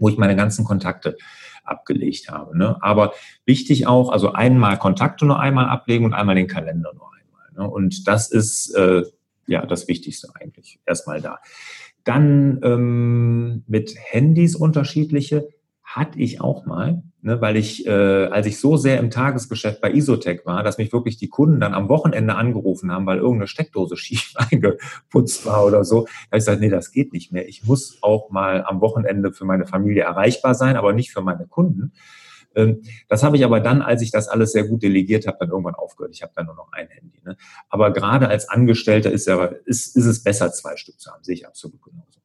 wo 0.00 0.08
ich 0.08 0.18
meine 0.18 0.34
ganzen 0.34 0.64
Kontakte 0.64 1.16
abgelegt 1.62 2.28
habe. 2.30 2.58
Ne? 2.58 2.76
Aber 2.80 3.12
wichtig 3.44 3.86
auch, 3.86 4.10
also 4.10 4.32
einmal 4.32 4.76
Kontakte 4.76 5.24
nur 5.24 5.38
einmal 5.38 5.66
ablegen 5.66 6.04
und 6.04 6.14
einmal 6.14 6.34
den 6.34 6.48
Kalender 6.48 6.92
nur? 6.94 7.09
Und 7.56 8.06
das 8.06 8.30
ist 8.30 8.74
äh, 8.74 9.02
ja 9.46 9.66
das 9.66 9.88
Wichtigste 9.88 10.28
eigentlich 10.34 10.80
erstmal 10.86 11.20
da. 11.20 11.38
Dann 12.04 12.60
ähm, 12.62 13.64
mit 13.66 13.94
Handys 13.96 14.56
unterschiedliche. 14.56 15.48
hatte 15.82 16.20
ich 16.20 16.40
auch 16.40 16.66
mal, 16.66 17.02
ne, 17.20 17.40
weil 17.40 17.56
ich, 17.56 17.84
äh, 17.84 17.90
als 18.26 18.46
ich 18.46 18.60
so 18.60 18.76
sehr 18.76 19.00
im 19.00 19.10
Tagesgeschäft 19.10 19.80
bei 19.80 19.92
Isotech 19.92 20.46
war, 20.46 20.62
dass 20.62 20.78
mich 20.78 20.92
wirklich 20.92 21.16
die 21.16 21.28
Kunden 21.28 21.58
dann 21.58 21.74
am 21.74 21.88
Wochenende 21.88 22.36
angerufen 22.36 22.92
haben, 22.92 23.06
weil 23.06 23.18
irgendeine 23.18 23.48
Steckdose 23.48 23.96
schief 23.98 24.34
eingeputzt 24.36 25.44
war 25.46 25.66
oder 25.66 25.84
so. 25.84 26.02
Da 26.04 26.06
habe 26.06 26.14
ich 26.30 26.38
gesagt, 26.38 26.60
nee, 26.60 26.68
das 26.68 26.92
geht 26.92 27.12
nicht 27.12 27.32
mehr. 27.32 27.48
Ich 27.48 27.64
muss 27.64 27.98
auch 28.02 28.30
mal 28.30 28.64
am 28.64 28.80
Wochenende 28.80 29.32
für 29.32 29.44
meine 29.44 29.66
Familie 29.66 30.04
erreichbar 30.04 30.54
sein, 30.54 30.76
aber 30.76 30.92
nicht 30.92 31.10
für 31.10 31.22
meine 31.22 31.46
Kunden. 31.46 31.92
Ähm, 32.54 32.82
das 33.08 33.22
habe 33.22 33.36
ich 33.36 33.44
aber 33.44 33.60
dann, 33.60 33.82
als 33.82 34.02
ich 34.02 34.10
das 34.10 34.28
alles 34.28 34.52
sehr 34.52 34.64
gut 34.64 34.82
delegiert 34.82 35.26
habe, 35.26 35.38
dann 35.40 35.50
irgendwann 35.50 35.74
aufgehört. 35.74 36.14
Ich 36.14 36.22
habe 36.22 36.32
dann 36.34 36.46
nur 36.46 36.56
noch 36.56 36.72
ein 36.72 36.88
Handy. 36.88 37.20
Ne? 37.24 37.36
Aber 37.68 37.92
gerade 37.92 38.28
als 38.28 38.48
Angestellter 38.48 39.10
ist, 39.10 39.26
ja, 39.26 39.44
ist, 39.64 39.96
ist 39.96 40.06
es 40.06 40.22
besser, 40.22 40.52
zwei 40.52 40.76
Stück 40.76 40.98
zu 41.00 41.10
haben, 41.10 41.22
sehe 41.22 41.34
ich 41.34 41.46
absolut 41.46 41.82
genauso. 41.82 42.20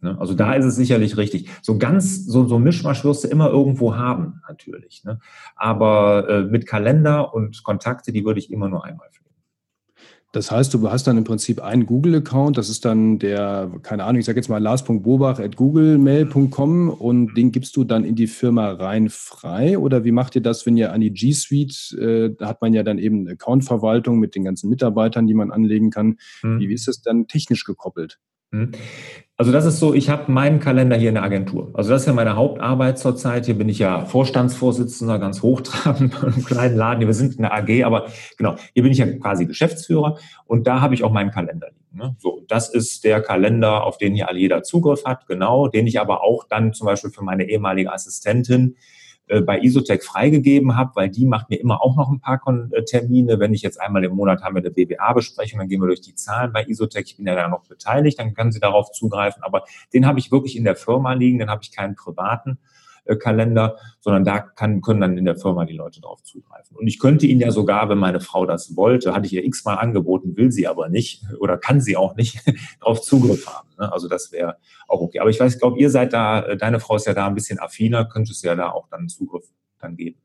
Ne? 0.00 0.16
Also 0.18 0.34
da 0.34 0.54
ist 0.54 0.64
es 0.64 0.76
sicherlich 0.76 1.16
richtig. 1.16 1.50
So 1.62 1.78
ganz, 1.78 2.26
so, 2.26 2.46
so 2.46 2.58
Mischmasch 2.58 3.04
wirst 3.04 3.24
du 3.24 3.28
immer 3.28 3.50
irgendwo 3.50 3.96
haben, 3.96 4.40
natürlich. 4.48 5.04
Ne? 5.04 5.20
Aber 5.56 6.28
äh, 6.28 6.42
mit 6.42 6.66
Kalender 6.66 7.34
und 7.34 7.62
Kontakte, 7.62 8.12
die 8.12 8.24
würde 8.24 8.40
ich 8.40 8.50
immer 8.50 8.68
nur 8.68 8.84
einmal 8.84 9.08
pflegen. 9.10 9.29
Das 10.32 10.50
heißt, 10.52 10.74
du 10.74 10.90
hast 10.90 11.08
dann 11.08 11.18
im 11.18 11.24
Prinzip 11.24 11.60
einen 11.60 11.86
Google-Account, 11.86 12.56
das 12.56 12.68
ist 12.68 12.84
dann 12.84 13.18
der, 13.18 13.68
keine 13.82 14.04
Ahnung, 14.04 14.20
ich 14.20 14.26
sage 14.26 14.38
jetzt 14.38 14.48
mal 14.48 14.62
lars.bobach.googlemail.com 14.62 16.88
und 16.88 17.34
den 17.34 17.50
gibst 17.50 17.76
du 17.76 17.82
dann 17.82 18.04
in 18.04 18.14
die 18.14 18.28
Firma 18.28 18.70
rein 18.70 19.08
frei 19.08 19.76
oder 19.76 20.04
wie 20.04 20.12
macht 20.12 20.36
ihr 20.36 20.42
das, 20.42 20.66
wenn 20.66 20.76
ihr 20.76 20.92
an 20.92 21.00
die 21.00 21.12
G 21.12 21.32
Suite, 21.32 21.96
äh, 21.98 22.30
da 22.30 22.46
hat 22.46 22.62
man 22.62 22.72
ja 22.72 22.84
dann 22.84 22.98
eben 22.98 23.28
Accountverwaltung 23.28 24.20
mit 24.20 24.36
den 24.36 24.44
ganzen 24.44 24.70
Mitarbeitern, 24.70 25.26
die 25.26 25.34
man 25.34 25.50
anlegen 25.50 25.90
kann. 25.90 26.18
Hm. 26.42 26.60
Wie 26.60 26.72
ist 26.72 26.86
das 26.86 27.02
dann 27.02 27.26
technisch 27.26 27.64
gekoppelt? 27.64 28.20
Also 29.40 29.52
das 29.52 29.64
ist 29.64 29.78
so, 29.78 29.94
ich 29.94 30.10
habe 30.10 30.30
meinen 30.30 30.60
Kalender 30.60 30.96
hier 30.96 31.08
in 31.08 31.14
der 31.14 31.24
Agentur. 31.24 31.70
Also 31.72 31.88
das 31.88 32.02
ist 32.02 32.06
ja 32.06 32.12
meine 32.12 32.36
Hauptarbeit 32.36 32.98
zurzeit. 32.98 33.46
Hier 33.46 33.56
bin 33.56 33.70
ich 33.70 33.78
ja 33.78 34.04
Vorstandsvorsitzender, 34.04 35.18
ganz 35.18 35.40
hochtrabend 35.40 36.12
bei 36.20 36.26
einem 36.26 36.44
kleinen 36.44 36.76
Laden. 36.76 37.06
Wir 37.06 37.14
sind 37.14 37.38
eine 37.38 37.50
AG, 37.50 37.82
aber 37.84 38.08
genau, 38.36 38.56
hier 38.74 38.82
bin 38.82 38.92
ich 38.92 38.98
ja 38.98 39.06
quasi 39.06 39.46
Geschäftsführer 39.46 40.18
und 40.44 40.66
da 40.66 40.82
habe 40.82 40.92
ich 40.92 41.04
auch 41.04 41.10
meinen 41.10 41.30
Kalender 41.30 41.68
liegen. 41.68 41.96
Ne? 41.96 42.16
So, 42.18 42.44
das 42.48 42.68
ist 42.68 43.02
der 43.04 43.22
Kalender, 43.22 43.84
auf 43.84 43.96
den 43.96 44.14
hier 44.14 44.28
jeder 44.34 44.62
Zugriff 44.62 45.06
hat, 45.06 45.26
genau, 45.26 45.68
den 45.68 45.86
ich 45.86 45.98
aber 45.98 46.22
auch 46.22 46.44
dann 46.44 46.74
zum 46.74 46.84
Beispiel 46.84 47.08
für 47.08 47.24
meine 47.24 47.48
ehemalige 47.48 47.94
Assistentin 47.94 48.76
äh, 49.30 49.42
bei 49.42 49.60
Isotech 49.60 50.02
freigegeben 50.02 50.76
habe, 50.76 50.90
weil 50.96 51.08
die 51.08 51.24
macht 51.24 51.50
mir 51.50 51.60
immer 51.60 51.82
auch 51.82 51.96
noch 51.96 52.10
ein 52.10 52.18
paar 52.18 52.40
äh, 52.72 52.82
Termine. 52.82 53.38
Wenn 53.38 53.54
ich 53.54 53.62
jetzt 53.62 53.80
einmal 53.80 54.02
im 54.02 54.16
Monat 54.16 54.42
haben 54.42 54.56
wir 54.56 54.60
eine 54.60 54.72
BBA-Besprechung, 54.72 55.60
dann 55.60 55.68
gehen 55.68 55.80
wir 55.80 55.86
durch 55.86 56.00
die 56.00 56.16
Zahlen 56.16 56.52
bei 56.52 56.64
Isotech. 56.64 57.04
Ich 57.06 57.16
bin 57.16 57.28
ja 57.28 57.36
da 57.36 57.46
noch 57.46 57.62
beteiligt, 57.62 58.18
dann 58.18 58.34
kann 58.34 58.50
sie 58.50 58.58
darauf 58.58 58.90
zugreifen. 58.90 59.44
Aber 59.44 59.64
den 59.94 60.04
habe 60.04 60.18
ich 60.18 60.32
wirklich 60.32 60.56
in 60.56 60.64
der 60.64 60.74
Firma 60.74 61.12
liegen, 61.12 61.38
den 61.38 61.48
habe 61.48 61.62
ich 61.62 61.70
keinen 61.70 61.94
privaten. 61.94 62.58
Äh, 63.10 63.16
Kalender, 63.16 63.76
sondern 63.98 64.24
da 64.24 64.38
kann, 64.38 64.80
können 64.82 65.00
dann 65.00 65.18
in 65.18 65.24
der 65.24 65.36
Firma 65.36 65.64
die 65.64 65.74
Leute 65.74 66.00
darauf 66.00 66.22
zugreifen. 66.22 66.76
Und 66.76 66.86
ich 66.86 67.00
könnte 67.00 67.26
ihn 67.26 67.40
ja 67.40 67.50
sogar, 67.50 67.88
wenn 67.88 67.98
meine 67.98 68.20
Frau 68.20 68.46
das 68.46 68.76
wollte, 68.76 69.14
hatte 69.14 69.26
ich 69.26 69.32
ihr 69.32 69.44
x-mal 69.44 69.74
angeboten, 69.74 70.36
will 70.36 70.52
sie 70.52 70.68
aber 70.68 70.88
nicht 70.88 71.24
oder 71.40 71.58
kann 71.58 71.80
sie 71.80 71.96
auch 71.96 72.14
nicht, 72.14 72.40
darauf 72.80 73.02
Zugriff 73.02 73.46
haben. 73.48 73.68
Ne? 73.78 73.92
Also 73.92 74.08
das 74.08 74.30
wäre 74.30 74.56
auch 74.86 75.00
okay. 75.00 75.18
Aber 75.18 75.30
ich 75.30 75.40
weiß, 75.40 75.54
ich 75.54 75.60
glaube, 75.60 75.80
ihr 75.80 75.90
seid 75.90 76.12
da, 76.12 76.42
äh, 76.42 76.56
deine 76.56 76.78
Frau 76.78 76.96
ist 76.96 77.06
ja 77.06 77.14
da 77.14 77.26
ein 77.26 77.34
bisschen 77.34 77.58
affiner, 77.58 78.04
könntest 78.04 78.44
ja 78.44 78.54
da 78.54 78.70
auch 78.70 78.88
dann 78.88 79.08
Zugriff 79.08 79.44
dann 79.80 79.96
geben. 79.96 80.20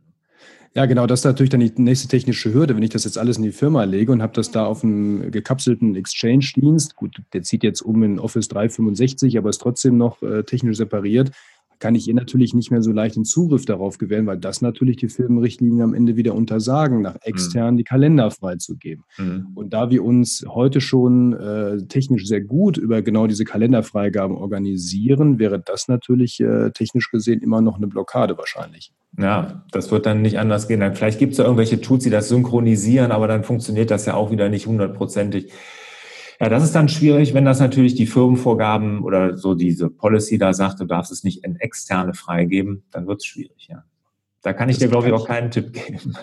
Ja, 0.76 0.86
genau, 0.86 1.08
das 1.08 1.22
ist 1.22 1.26
natürlich 1.26 1.52
dann 1.52 1.62
die 1.62 1.72
nächste 1.78 2.10
technische 2.10 2.54
Hürde, 2.54 2.76
wenn 2.76 2.84
ich 2.84 2.90
das 2.90 3.06
jetzt 3.06 3.18
alles 3.18 3.38
in 3.38 3.44
die 3.44 3.54
Firma 3.54 3.86
lege 3.86 4.12
und 4.12 4.22
habe 4.22 4.34
das 4.34 4.52
da 4.52 4.66
auf 4.66 4.84
einem 4.84 5.32
gekapselten 5.32 5.96
Exchange-Dienst. 5.96 6.98
Gut, 6.98 7.22
der 7.32 7.44
zieht 7.44 7.64
jetzt 7.64 7.82
um 7.82 8.04
in 8.04 8.20
Office 8.20 8.50
365, 8.50 9.38
aber 9.38 9.50
ist 9.50 9.62
trotzdem 9.62 9.98
noch 9.98 10.22
äh, 10.22 10.44
technisch 10.44 10.76
separiert 10.76 11.32
kann 11.80 11.96
ich 11.96 12.08
ihr 12.08 12.14
natürlich 12.14 12.54
nicht 12.54 12.72
mehr 12.72 12.82
so 12.82 12.92
leicht 12.92 13.16
den 13.16 13.26
Zugriff 13.26 13.66
darauf 13.66 13.98
gewähren, 13.98 14.26
weil 14.26 14.38
das 14.38 14.62
natürlich 14.62 14.98
die 14.98 15.10
Firmenrichtlinien 15.10 15.82
am 15.82 15.94
Ende 15.94 16.16
wieder 16.16 16.36
untersagen, 16.36 17.02
nach 17.02 17.16
extern 17.22 17.74
mhm. 17.74 17.78
die 17.78 17.84
Kalender 17.84 18.32
freizugeben. 18.32 19.04
Mhm. 19.18 19.48
Und 19.56 19.74
da 19.74 19.90
wir 19.90 20.04
uns 20.04 20.46
heute 20.48 20.82
schon 20.82 21.34
äh, 21.34 21.86
technisch 21.88 22.26
sehr 22.26 22.42
gut 22.42 22.78
über 22.78 23.02
genau 23.02 23.28
diese 23.28 23.46
Kalenderfreigaben 23.46 24.36
organisieren, 24.36 25.40
wäre 25.40 25.60
das 25.60 25.88
natürlich 25.88 26.40
äh, 26.40 26.72
technisch 26.72 27.12
gesehen 27.12 27.42
immer 27.42 27.62
noch 27.62 27.78
eine 27.78 27.88
Blockade 27.88 28.38
wahrscheinlich. 28.38 28.92
Ja, 29.18 29.64
das 29.72 29.92
wird 29.92 30.06
dann 30.06 30.22
nicht 30.22 30.40
anders 30.40 30.68
gehen. 30.68 30.82
Dann 30.82 30.96
vielleicht 30.96 31.20
gibt 31.20 31.34
es 31.34 31.38
ja 31.38 31.46
irgendwelche 31.46 31.80
Tools, 31.80 32.04
die 32.04 32.10
das 32.10 32.30
synchronisieren, 32.30 33.12
aber 33.12 33.28
dann 33.28 33.44
funktioniert 33.44 33.92
das 33.92 34.06
ja 34.06 34.14
auch 34.14 34.32
wieder 34.32 34.50
nicht 34.50 34.68
hundertprozentig. 34.68 35.52
Ja, 36.40 36.50
das 36.50 36.64
ist 36.64 36.76
dann 36.76 36.90
schwierig, 36.90 37.34
wenn 37.34 37.46
das 37.46 37.60
natürlich 37.60 37.96
die 37.96 38.08
Firmenvorgaben 38.08 39.04
oder 39.04 39.38
so 39.38 39.56
diese 39.56 39.90
Policy 39.90 40.38
da 40.38 40.54
sagt, 40.54 40.80
du 40.80 40.86
darfst 40.86 41.12
es 41.12 41.24
nicht 41.24 41.46
in 41.46 41.56
externe 41.56 42.14
freigeben, 42.14 42.84
dann 42.92 43.08
wird 43.08 43.22
es 43.22 43.26
schwierig, 43.26 43.68
ja. 43.70 43.84
Da 44.42 44.54
kann 44.54 44.70
ich 44.70 44.76
das 44.76 44.84
dir, 44.84 44.90
glaube 44.90 45.08
ich, 45.08 45.14
auch 45.14 45.28
keinen 45.28 45.50
Tipp 45.50 45.74
geben. 45.74 46.16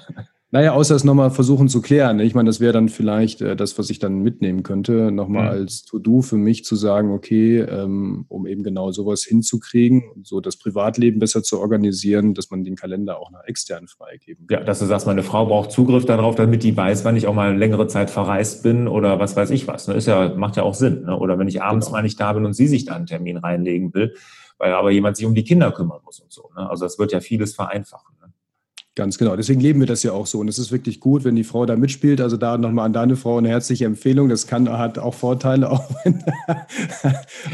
Naja, 0.55 0.75
außer 0.75 0.95
es 0.95 1.03
nochmal 1.03 1.31
versuchen 1.31 1.69
zu 1.69 1.81
klären. 1.81 2.21
Ich 2.21 2.35
meine, 2.35 2.47
das 2.47 2.61
wäre 2.61 2.75
dann 2.75 2.91
vielleicht 2.91 3.41
äh, 3.41 3.57
das, 3.57 3.79
was 3.79 3.89
ich 3.89 4.01
dann 4.01 4.19
mitnehmen 4.19 4.63
könnte, 4.63 5.11
nochmal 5.11 5.45
mhm. 5.45 5.63
als 5.63 5.85
To-Do 5.85 6.21
für 6.21 6.37
mich 6.37 6.67
zu 6.67 6.77
sagen, 6.77 7.11
okay, 7.11 7.61
ähm, 7.61 8.27
um 8.29 8.47
eben 8.47 8.63
genau 8.63 8.93
sowas 8.93 9.25
hinzukriegen, 9.25 10.03
so 10.23 10.43
das 10.43 10.59
Privatleben 10.59 11.21
besser 11.21 11.43
zu 11.43 11.59
organisieren, 11.59 12.35
dass 12.35 12.51
man 12.51 12.65
den 12.65 12.77
Kalender 12.77 13.19
auch 13.19 13.31
nach 13.31 13.45
extern 13.45 13.89
freigeben 13.89 14.47
kann. 14.47 14.59
Ja, 14.59 14.65
dass 14.65 14.81
du 14.81 14.85
sagst, 14.85 15.07
meine 15.07 15.23
Frau 15.23 15.47
braucht 15.47 15.73
Zugriff 15.73 16.05
darauf, 16.05 16.35
damit 16.35 16.65
die 16.65 16.77
weiß, 16.77 17.07
wann 17.07 17.17
ich 17.17 17.27
auch 17.27 17.35
mal 17.35 17.57
längere 17.57 17.87
Zeit 17.87 18.11
verreist 18.11 18.63
bin 18.63 18.89
oder 18.89 19.19
was 19.19 19.35
weiß 19.35 19.49
ich 19.53 19.67
was. 19.67 19.89
Ne? 19.89 19.95
Ist 19.95 20.07
ja, 20.07 20.35
macht 20.37 20.59
ja 20.59 20.65
auch 20.65 20.75
Sinn. 20.75 21.05
Ne? 21.05 21.19
Oder 21.19 21.39
wenn 21.39 21.49
ich 21.49 21.63
abends 21.63 21.87
genau. 21.87 21.97
mal 21.97 22.03
nicht 22.03 22.21
da 22.21 22.31
bin 22.35 22.45
und 22.45 22.53
sie 22.53 22.67
sich 22.67 22.85
da 22.85 22.95
einen 22.95 23.07
Termin 23.07 23.39
reinlegen 23.39 23.95
will, 23.95 24.15
weil 24.59 24.75
aber 24.75 24.91
jemand 24.91 25.17
sich 25.17 25.25
um 25.25 25.35
die 25.35 25.45
Kinder 25.45 25.73
kümmern 25.73 26.01
muss 26.05 26.21
und 26.21 26.31
so. 26.31 26.51
Ne? 26.55 26.69
Also 26.69 26.85
das 26.85 26.99
wird 26.99 27.11
ja 27.11 27.21
vieles 27.21 27.55
vereinfachen. 27.55 28.12
Ganz 28.95 29.17
genau. 29.17 29.37
Deswegen 29.37 29.61
leben 29.61 29.81
wir 29.81 29.87
das 29.87 30.03
ja 30.03 30.13
auch 30.13 30.27
so. 30.27 30.39
Und 30.39 30.49
es 30.49 30.59
ist 30.59 30.71
wirklich 30.71 31.01
gut, 31.01 31.25
wenn 31.25 31.35
die 31.35 31.45
Frau 31.45 31.65
da 31.65 31.77
mitspielt. 31.77 32.21
Also 32.21 32.37
da 32.37 32.59
nochmal 32.59 32.85
an 32.85 32.93
deine 32.93 33.17
Frau 33.17 33.39
eine 33.39 33.49
herzliche 33.49 33.87
Empfehlung. 33.87 34.29
Das 34.29 34.47
kann, 34.47 34.69
hat 34.69 34.99
auch 34.99 35.15
Vorteile, 35.15 35.71
auch 35.71 35.89
wenn 36.05 36.23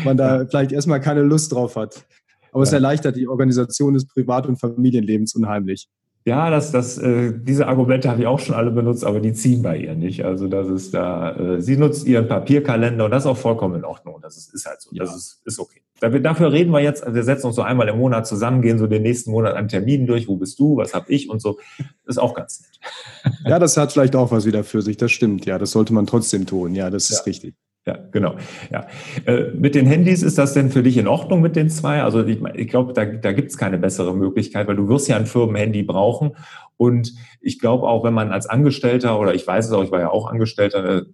man 0.04 0.16
da 0.16 0.46
vielleicht 0.46 0.72
erstmal 0.72 1.00
keine 1.00 1.22
Lust 1.22 1.52
drauf 1.52 1.76
hat. 1.76 2.04
Aber 2.50 2.64
ja. 2.64 2.68
es 2.68 2.72
erleichtert 2.72 3.16
die 3.16 3.28
Organisation 3.28 3.94
des 3.94 4.06
Privat- 4.06 4.46
und 4.46 4.56
Familienlebens 4.56 5.34
unheimlich. 5.36 5.88
Ja, 6.24 6.50
das, 6.50 6.72
das, 6.72 6.98
äh, 6.98 7.32
diese 7.34 7.68
Argumente 7.68 8.10
habe 8.10 8.20
ich 8.20 8.26
auch 8.26 8.38
schon 8.38 8.54
alle 8.54 8.70
benutzt, 8.70 9.04
aber 9.04 9.20
die 9.20 9.32
ziehen 9.32 9.62
bei 9.62 9.78
ihr 9.78 9.94
nicht. 9.94 10.24
Also 10.24 10.46
das 10.46 10.68
ist 10.68 10.92
da, 10.92 11.34
äh, 11.36 11.62
sie 11.62 11.76
nutzt 11.76 12.06
ihren 12.06 12.28
Papierkalender 12.28 13.06
und 13.06 13.10
das 13.10 13.24
ist 13.24 13.26
auch 13.26 13.36
vollkommen 13.36 13.76
in 13.76 13.84
Ordnung. 13.84 14.18
Das 14.20 14.36
ist, 14.36 14.52
ist 14.52 14.66
halt 14.66 14.80
so. 14.80 14.90
Ja. 14.92 15.04
Das 15.04 15.16
ist, 15.16 15.40
ist 15.44 15.58
okay. 15.58 15.80
Dafür 16.00 16.52
reden 16.52 16.70
wir 16.70 16.80
jetzt, 16.80 17.02
wir 17.12 17.24
setzen 17.24 17.46
uns 17.46 17.56
so 17.56 17.62
einmal 17.62 17.88
im 17.88 17.98
Monat 17.98 18.26
zusammen, 18.26 18.62
gehen 18.62 18.78
so 18.78 18.86
den 18.86 19.02
nächsten 19.02 19.32
Monat 19.32 19.56
an 19.56 19.68
Terminen 19.68 20.06
durch, 20.06 20.28
wo 20.28 20.36
bist 20.36 20.58
du, 20.60 20.76
was 20.76 20.94
habe 20.94 21.10
ich 21.12 21.28
und 21.28 21.42
so. 21.42 21.58
Ist 22.04 22.18
auch 22.18 22.34
ganz 22.34 22.62
nett. 22.62 23.34
Ja, 23.44 23.58
das 23.58 23.76
hat 23.76 23.92
vielleicht 23.92 24.14
auch 24.14 24.30
was 24.30 24.46
wieder 24.46 24.62
für 24.62 24.80
sich, 24.80 24.96
das 24.96 25.10
stimmt. 25.10 25.44
Ja, 25.46 25.58
das 25.58 25.72
sollte 25.72 25.92
man 25.92 26.06
trotzdem 26.06 26.46
tun. 26.46 26.74
Ja, 26.74 26.90
das 26.90 27.10
ist 27.10 27.26
richtig. 27.26 27.54
Ja, 27.88 27.96
genau. 28.12 28.36
Ja. 28.70 28.86
Äh, 29.24 29.52
mit 29.54 29.74
den 29.74 29.86
Handys 29.86 30.22
ist 30.22 30.36
das 30.36 30.52
denn 30.52 30.70
für 30.70 30.82
dich 30.82 30.98
in 30.98 31.08
Ordnung 31.08 31.40
mit 31.40 31.56
den 31.56 31.70
zwei? 31.70 32.02
Also 32.02 32.22
ich, 32.22 32.38
ich 32.54 32.68
glaube, 32.68 32.92
da, 32.92 33.06
da 33.06 33.32
gibt 33.32 33.50
es 33.50 33.56
keine 33.56 33.78
bessere 33.78 34.14
Möglichkeit, 34.14 34.68
weil 34.68 34.76
du 34.76 34.88
wirst 34.88 35.08
ja 35.08 35.16
ein 35.16 35.24
Firmenhandy 35.24 35.84
brauchen. 35.84 36.36
Und 36.76 37.14
ich 37.40 37.58
glaube 37.58 37.88
auch, 37.88 38.04
wenn 38.04 38.12
man 38.12 38.30
als 38.30 38.46
Angestellter 38.46 39.18
oder 39.18 39.34
ich 39.34 39.46
weiß 39.46 39.68
es 39.68 39.72
auch, 39.72 39.82
ich 39.82 39.90
war 39.90 40.00
ja 40.00 40.10
auch 40.10 40.26
Angestellter 40.30 40.80
eine, 40.80 41.06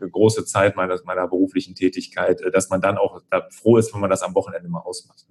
eine 0.00 0.10
große 0.10 0.44
Zeit 0.44 0.74
meiner, 0.74 0.98
meiner 1.04 1.28
beruflichen 1.28 1.76
Tätigkeit, 1.76 2.40
äh, 2.40 2.50
dass 2.50 2.68
man 2.68 2.80
dann 2.80 2.98
auch 2.98 3.20
da 3.30 3.46
froh 3.52 3.76
ist, 3.76 3.94
wenn 3.94 4.00
man 4.00 4.10
das 4.10 4.22
am 4.22 4.34
Wochenende 4.34 4.68
mal 4.68 4.80
ausmacht. 4.80 5.24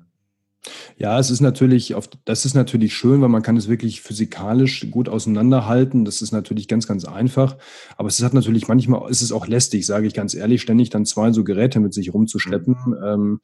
Ja, 0.97 1.19
es 1.19 1.31
ist 1.31 1.41
natürlich, 1.41 1.95
auf, 1.95 2.09
das 2.25 2.45
ist 2.45 2.53
natürlich 2.53 2.93
schön, 2.93 3.21
weil 3.21 3.29
man 3.29 3.41
kann 3.41 3.57
es 3.57 3.67
wirklich 3.67 4.01
physikalisch 4.01 4.87
gut 4.91 5.09
auseinanderhalten. 5.09 6.05
Das 6.05 6.21
ist 6.21 6.31
natürlich 6.31 6.67
ganz, 6.67 6.87
ganz 6.87 7.05
einfach. 7.05 7.57
Aber 7.97 8.07
es 8.07 8.21
hat 8.21 8.33
natürlich 8.33 8.67
manchmal, 8.67 9.09
ist 9.09 9.21
es 9.21 9.31
auch 9.31 9.47
lästig, 9.47 9.85
sage 9.85 10.07
ich 10.07 10.13
ganz 10.13 10.35
ehrlich, 10.35 10.61
ständig 10.61 10.89
dann 10.89 11.05
zwei 11.05 11.31
so 11.31 11.43
Geräte 11.43 11.79
mit 11.79 11.93
sich 11.93 12.13
rumzuschleppen. 12.13 12.75
Mhm. 12.85 12.97
Ähm, 13.03 13.39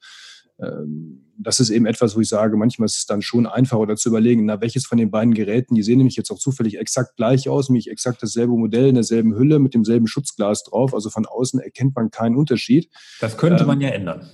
ähm, 0.60 1.24
das 1.40 1.60
ist 1.60 1.70
eben 1.70 1.86
etwas, 1.86 2.16
wo 2.16 2.20
ich 2.20 2.28
sage, 2.28 2.56
manchmal 2.56 2.86
ist 2.86 2.98
es 2.98 3.06
dann 3.06 3.22
schon 3.22 3.46
einfacher 3.46 3.80
oder 3.80 3.96
zu 3.96 4.08
überlegen, 4.08 4.44
na, 4.44 4.60
welches 4.60 4.86
von 4.86 4.98
den 4.98 5.10
beiden 5.10 5.34
Geräten, 5.34 5.76
die 5.76 5.84
sehen 5.84 5.98
nämlich 5.98 6.16
jetzt 6.16 6.30
auch 6.32 6.38
zufällig 6.38 6.78
exakt 6.78 7.16
gleich 7.16 7.48
aus, 7.48 7.68
nämlich 7.68 7.88
exakt 7.90 8.22
dasselbe 8.22 8.52
Modell 8.54 8.88
in 8.88 8.96
derselben 8.96 9.36
Hülle 9.36 9.60
mit 9.60 9.74
demselben 9.74 10.08
Schutzglas 10.08 10.64
drauf. 10.64 10.94
Also 10.94 11.10
von 11.10 11.26
außen 11.26 11.60
erkennt 11.60 11.94
man 11.94 12.10
keinen 12.10 12.36
Unterschied. 12.36 12.90
Das 13.20 13.36
könnte 13.36 13.62
ähm, 13.62 13.68
man 13.68 13.80
ja 13.80 13.90
ändern. 13.90 14.28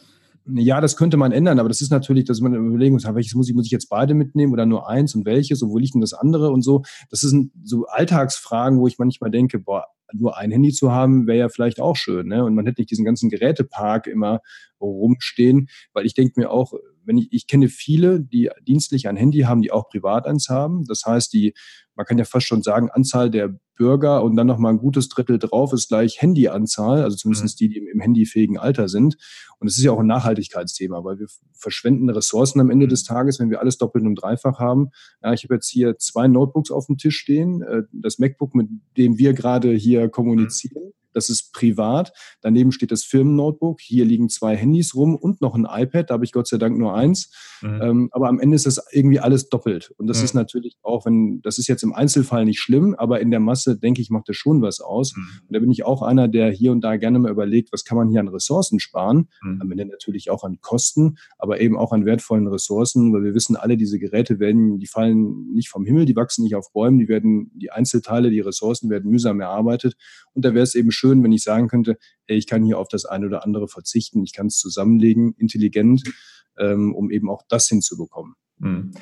Ja, 0.46 0.82
das 0.82 0.96
könnte 0.96 1.16
man 1.16 1.32
ändern, 1.32 1.58
aber 1.58 1.70
das 1.70 1.80
ist 1.80 1.90
natürlich, 1.90 2.24
dass 2.24 2.40
man 2.40 2.54
überlegen 2.54 2.92
muss, 2.92 3.04
welches 3.06 3.34
muss 3.34 3.48
ich, 3.48 3.54
muss 3.54 3.64
ich 3.64 3.70
jetzt 3.70 3.88
beide 3.88 4.12
mitnehmen 4.12 4.52
oder 4.52 4.66
nur 4.66 4.88
eins 4.88 5.14
und 5.14 5.24
welches 5.24 5.62
und 5.62 5.70
wo 5.70 5.78
liegt 5.78 5.94
denn 5.94 6.02
das 6.02 6.12
andere 6.12 6.50
und 6.50 6.60
so. 6.60 6.82
Das 7.10 7.20
sind 7.20 7.52
so 7.62 7.86
Alltagsfragen, 7.86 8.78
wo 8.78 8.86
ich 8.86 8.98
manchmal 8.98 9.30
denke, 9.30 9.58
boah, 9.58 9.86
nur 10.12 10.36
ein 10.36 10.50
Handy 10.50 10.72
zu 10.72 10.92
haben, 10.92 11.26
wäre 11.26 11.38
ja 11.38 11.48
vielleicht 11.48 11.80
auch 11.80 11.96
schön. 11.96 12.28
Ne? 12.28 12.44
Und 12.44 12.54
man 12.54 12.66
hätte 12.66 12.80
nicht 12.80 12.90
diesen 12.90 13.04
ganzen 13.04 13.30
Gerätepark 13.30 14.06
immer 14.06 14.40
rumstehen, 14.80 15.68
weil 15.92 16.04
ich 16.04 16.14
denke 16.14 16.38
mir 16.38 16.50
auch, 16.50 16.74
wenn 17.04 17.18
ich, 17.18 17.28
ich 17.32 17.46
kenne 17.46 17.68
viele, 17.68 18.20
die 18.20 18.50
dienstlich 18.66 19.08
ein 19.08 19.16
Handy 19.16 19.40
haben, 19.40 19.62
die 19.62 19.72
auch 19.72 19.88
privat 19.88 20.26
eins 20.26 20.48
haben. 20.48 20.84
Das 20.84 21.02
heißt, 21.06 21.32
die, 21.32 21.54
man 21.94 22.06
kann 22.06 22.18
ja 22.18 22.24
fast 22.24 22.46
schon 22.46 22.62
sagen, 22.62 22.90
Anzahl 22.90 23.30
der 23.30 23.58
Bürger 23.76 24.22
und 24.22 24.36
dann 24.36 24.46
nochmal 24.46 24.72
ein 24.72 24.78
gutes 24.78 25.08
Drittel 25.08 25.38
drauf 25.38 25.72
ist 25.72 25.88
gleich 25.88 26.22
Handyanzahl, 26.22 27.02
also 27.02 27.16
zumindest 27.16 27.56
mhm. 27.56 27.58
die, 27.58 27.68
die 27.68 27.78
im, 27.78 27.88
im 27.88 28.00
handyfähigen 28.00 28.58
Alter 28.58 28.88
sind. 28.88 29.16
Und 29.58 29.66
es 29.66 29.76
ist 29.76 29.84
ja 29.84 29.92
auch 29.92 29.98
ein 29.98 30.06
Nachhaltigkeitsthema, 30.06 31.02
weil 31.04 31.18
wir 31.18 31.26
verschwenden 31.52 32.08
Ressourcen 32.10 32.60
am 32.60 32.70
Ende 32.70 32.86
mhm. 32.86 32.90
des 32.90 33.04
Tages, 33.04 33.40
wenn 33.40 33.50
wir 33.50 33.60
alles 33.60 33.78
doppelt 33.78 34.04
und 34.04 34.14
dreifach 34.16 34.58
haben. 34.58 34.90
Ja, 35.22 35.32
ich 35.32 35.44
habe 35.44 35.54
jetzt 35.54 35.68
hier 35.68 35.98
zwei 35.98 36.28
Notebooks 36.28 36.70
auf 36.70 36.86
dem 36.86 36.98
Tisch 36.98 37.16
stehen. 37.16 37.62
Äh, 37.62 37.82
das 37.92 38.18
MacBook, 38.18 38.54
mit 38.54 38.68
dem 38.96 39.18
wir 39.18 39.32
gerade 39.32 39.72
hier 39.72 40.08
kommunizieren 40.08 40.92
das 41.14 41.30
ist 41.30 41.52
privat. 41.52 42.12
Daneben 42.40 42.72
steht 42.72 42.90
das 42.90 43.04
Firmennotebook. 43.04 43.80
Hier 43.80 44.04
liegen 44.04 44.28
zwei 44.28 44.56
Handys 44.56 44.94
rum 44.94 45.14
und 45.14 45.40
noch 45.40 45.54
ein 45.54 45.66
iPad. 45.68 46.10
Da 46.10 46.14
habe 46.14 46.24
ich 46.24 46.32
Gott 46.32 46.46
sei 46.46 46.58
Dank 46.58 46.76
nur 46.76 46.94
eins. 46.94 47.30
Mhm. 47.62 47.80
Ähm, 47.82 48.08
aber 48.12 48.28
am 48.28 48.40
Ende 48.40 48.56
ist 48.56 48.66
das 48.66 48.84
irgendwie 48.92 49.20
alles 49.20 49.48
doppelt. 49.48 49.92
Und 49.96 50.06
das 50.06 50.18
mhm. 50.18 50.24
ist 50.24 50.34
natürlich 50.34 50.76
auch, 50.82 51.06
wenn, 51.06 51.40
das 51.42 51.58
ist 51.58 51.68
jetzt 51.68 51.82
im 51.82 51.92
Einzelfall 51.92 52.44
nicht 52.44 52.60
schlimm, 52.60 52.94
aber 52.96 53.20
in 53.20 53.30
der 53.30 53.40
Masse, 53.40 53.78
denke 53.78 54.02
ich, 54.02 54.10
macht 54.10 54.28
das 54.28 54.36
schon 54.36 54.62
was 54.62 54.80
aus. 54.80 55.14
Mhm. 55.16 55.22
Und 55.48 55.54
da 55.54 55.58
bin 55.60 55.70
ich 55.70 55.84
auch 55.84 56.02
einer, 56.02 56.28
der 56.28 56.50
hier 56.50 56.72
und 56.72 56.82
da 56.82 56.96
gerne 56.96 57.18
mal 57.18 57.30
überlegt, 57.30 57.72
was 57.72 57.84
kann 57.84 57.96
man 57.96 58.08
hier 58.08 58.20
an 58.20 58.28
Ressourcen 58.28 58.80
sparen? 58.80 59.28
Mhm. 59.42 59.62
Am 59.62 59.70
Ende 59.70 59.86
natürlich 59.86 60.30
auch 60.30 60.44
an 60.44 60.58
Kosten, 60.60 61.16
aber 61.38 61.60
eben 61.60 61.76
auch 61.76 61.92
an 61.92 62.04
wertvollen 62.04 62.46
Ressourcen, 62.48 63.12
weil 63.12 63.22
wir 63.22 63.34
wissen 63.34 63.56
alle, 63.56 63.76
diese 63.76 63.98
Geräte 63.98 64.38
werden, 64.38 64.78
die 64.78 64.86
fallen 64.86 65.52
nicht 65.52 65.68
vom 65.68 65.84
Himmel, 65.84 66.04
die 66.04 66.16
wachsen 66.16 66.42
nicht 66.42 66.54
auf 66.54 66.72
Bäumen, 66.72 66.98
die 66.98 67.08
werden, 67.08 67.50
die 67.54 67.70
Einzelteile, 67.70 68.30
die 68.30 68.40
Ressourcen 68.40 68.90
werden 68.90 69.10
mühsam 69.10 69.40
erarbeitet. 69.40 69.96
Und 70.32 70.44
da 70.44 70.54
wäre 70.54 70.64
es 70.64 70.74
eben 70.74 70.90
schön, 70.90 71.03
schön, 71.04 71.22
wenn 71.22 71.32
ich 71.32 71.42
sagen 71.42 71.68
könnte, 71.68 71.98
ey, 72.26 72.36
ich 72.36 72.46
kann 72.46 72.64
hier 72.64 72.78
auf 72.78 72.88
das 72.88 73.04
eine 73.04 73.26
oder 73.26 73.44
andere 73.44 73.68
verzichten, 73.68 74.22
ich 74.22 74.32
kann 74.32 74.46
es 74.46 74.58
zusammenlegen, 74.58 75.34
intelligent, 75.36 76.02
ähm, 76.58 76.94
um 76.94 77.10
eben 77.10 77.28
auch 77.28 77.42
das 77.48 77.68
hinzubekommen. 77.68 78.34
Mhm. 78.58 78.92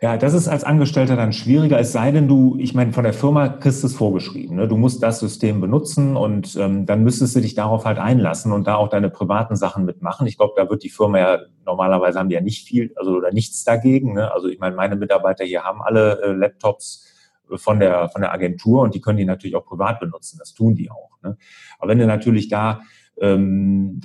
Ja, 0.00 0.16
das 0.16 0.34
ist 0.34 0.48
als 0.48 0.64
Angestellter 0.64 1.16
dann 1.16 1.32
schwieriger, 1.32 1.78
es 1.78 1.92
sei 1.92 2.10
denn, 2.10 2.28
du, 2.28 2.56
ich 2.58 2.74
meine, 2.74 2.92
von 2.92 3.04
der 3.04 3.12
Firma 3.12 3.48
kriegst 3.48 3.82
du 3.82 3.86
es 3.86 3.94
vorgeschrieben. 3.94 4.56
Ne? 4.56 4.68
Du 4.68 4.76
musst 4.76 5.02
das 5.02 5.20
System 5.20 5.60
benutzen 5.60 6.16
und 6.16 6.56
ähm, 6.56 6.84
dann 6.84 7.04
müsstest 7.04 7.36
du 7.36 7.40
dich 7.40 7.54
darauf 7.54 7.84
halt 7.84 7.98
einlassen 7.98 8.52
und 8.52 8.66
da 8.66 8.74
auch 8.74 8.88
deine 8.88 9.08
privaten 9.08 9.56
Sachen 9.56 9.84
mitmachen. 9.84 10.26
Ich 10.26 10.36
glaube, 10.36 10.54
da 10.56 10.68
wird 10.68 10.82
die 10.82 10.90
Firma 10.90 11.18
ja, 11.18 11.38
normalerweise 11.64 12.18
haben 12.18 12.28
die 12.28 12.34
ja 12.34 12.42
nicht 12.42 12.66
viel, 12.66 12.92
also 12.96 13.12
oder 13.12 13.32
nichts 13.32 13.64
dagegen. 13.64 14.14
Ne? 14.14 14.32
Also 14.32 14.48
ich 14.48 14.58
meine, 14.58 14.76
meine 14.76 14.96
Mitarbeiter 14.96 15.44
hier 15.44 15.62
haben 15.62 15.80
alle 15.80 16.20
äh, 16.22 16.32
Laptops 16.32 17.13
von 17.56 17.80
der, 17.80 18.08
von 18.08 18.22
der 18.22 18.32
Agentur 18.32 18.82
und 18.82 18.94
die 18.94 19.00
können 19.00 19.18
die 19.18 19.24
natürlich 19.24 19.56
auch 19.56 19.64
privat 19.64 20.00
benutzen. 20.00 20.38
Das 20.38 20.54
tun 20.54 20.74
die 20.74 20.90
auch. 20.90 21.10
Ne? 21.22 21.36
Aber 21.78 21.90
wenn 21.90 21.98
du 21.98 22.06
natürlich 22.06 22.48
da, 22.48 22.80
ähm, 23.20 24.00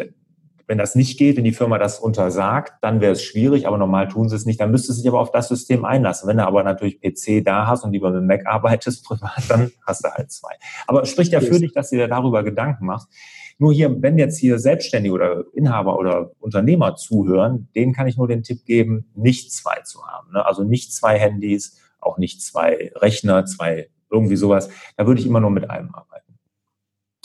wenn 0.67 0.78
das 0.78 0.93
nicht 0.93 1.17
geht, 1.17 1.36
wenn 1.36 1.43
die 1.43 1.52
Firma 1.52 1.80
das 1.80 1.99
untersagt, 1.99 2.73
dann 2.82 3.02
wäre 3.02 3.13
es 3.13 3.23
schwierig, 3.23 3.65
aber 3.65 3.80
normal 3.80 4.08
tun 4.08 4.30
sie 4.30 4.36
es 4.36 4.45
nicht. 4.45 4.62
Dann 4.62 4.69
müsstest 4.69 4.99
du 4.99 5.02
dich 5.02 5.10
aber 5.10 5.19
auf 5.19 5.32
das 5.32 5.47
System 5.47 5.84
einlassen. 5.84 6.30
Wenn 6.30 6.38
du 6.38 6.45
aber 6.45 6.62
natürlich 6.63 7.02
PC 7.02 7.43
da 7.43 7.65
hast 7.65 7.84
und 7.84 7.91
lieber 7.91 8.12
mit 8.12 8.23
Mac 8.23 8.45
arbeitest 8.45 9.04
privat, 9.08 9.43
dann 9.49 9.71
hast 9.88 10.06
du 10.06 10.10
halt 10.12 10.32
zwei. 10.32 10.54
Aber 10.86 11.02
es 11.02 11.10
spricht 11.10 11.34
ja 11.34 11.41
für 11.41 11.60
dich, 11.60 11.73
dass 11.73 11.89
du 11.89 11.95
dir 11.95 12.08
darüber 12.08 12.43
Gedanken 12.43 12.86
machst. 12.86 13.08
Nur 13.58 13.73
hier, 13.73 14.02
wenn 14.02 14.17
jetzt 14.17 14.38
hier 14.38 14.60
Selbstständige 14.60 15.13
oder 15.13 15.43
Inhaber 15.54 15.97
oder 15.97 16.32
Unternehmer 16.39 16.95
zuhören, 16.95 17.67
denen 17.75 17.91
kann 17.91 18.08
ich 18.08 18.15
nur 18.15 18.28
den 18.28 18.43
Tipp 18.43 18.63
geben, 18.63 19.10
nicht 19.15 19.52
zwei 19.52 19.82
zu 19.84 20.06
haben. 20.06 20.32
Ne? 20.32 20.45
Also 20.45 20.63
nicht 20.63 20.93
zwei 20.93 21.17
Handys, 21.17 21.78
auch 22.02 22.18
nicht 22.18 22.42
zwei 22.42 22.92
Rechner, 22.96 23.46
zwei 23.46 23.90
irgendwie 24.10 24.36
sowas. 24.36 24.70
Da 24.98 25.08
würde 25.08 25.22
ich 25.22 25.28
immer 25.28 25.40
nur 25.40 25.52
mit 25.52 25.70
einem 25.70 25.94
arbeiten. 25.94 26.30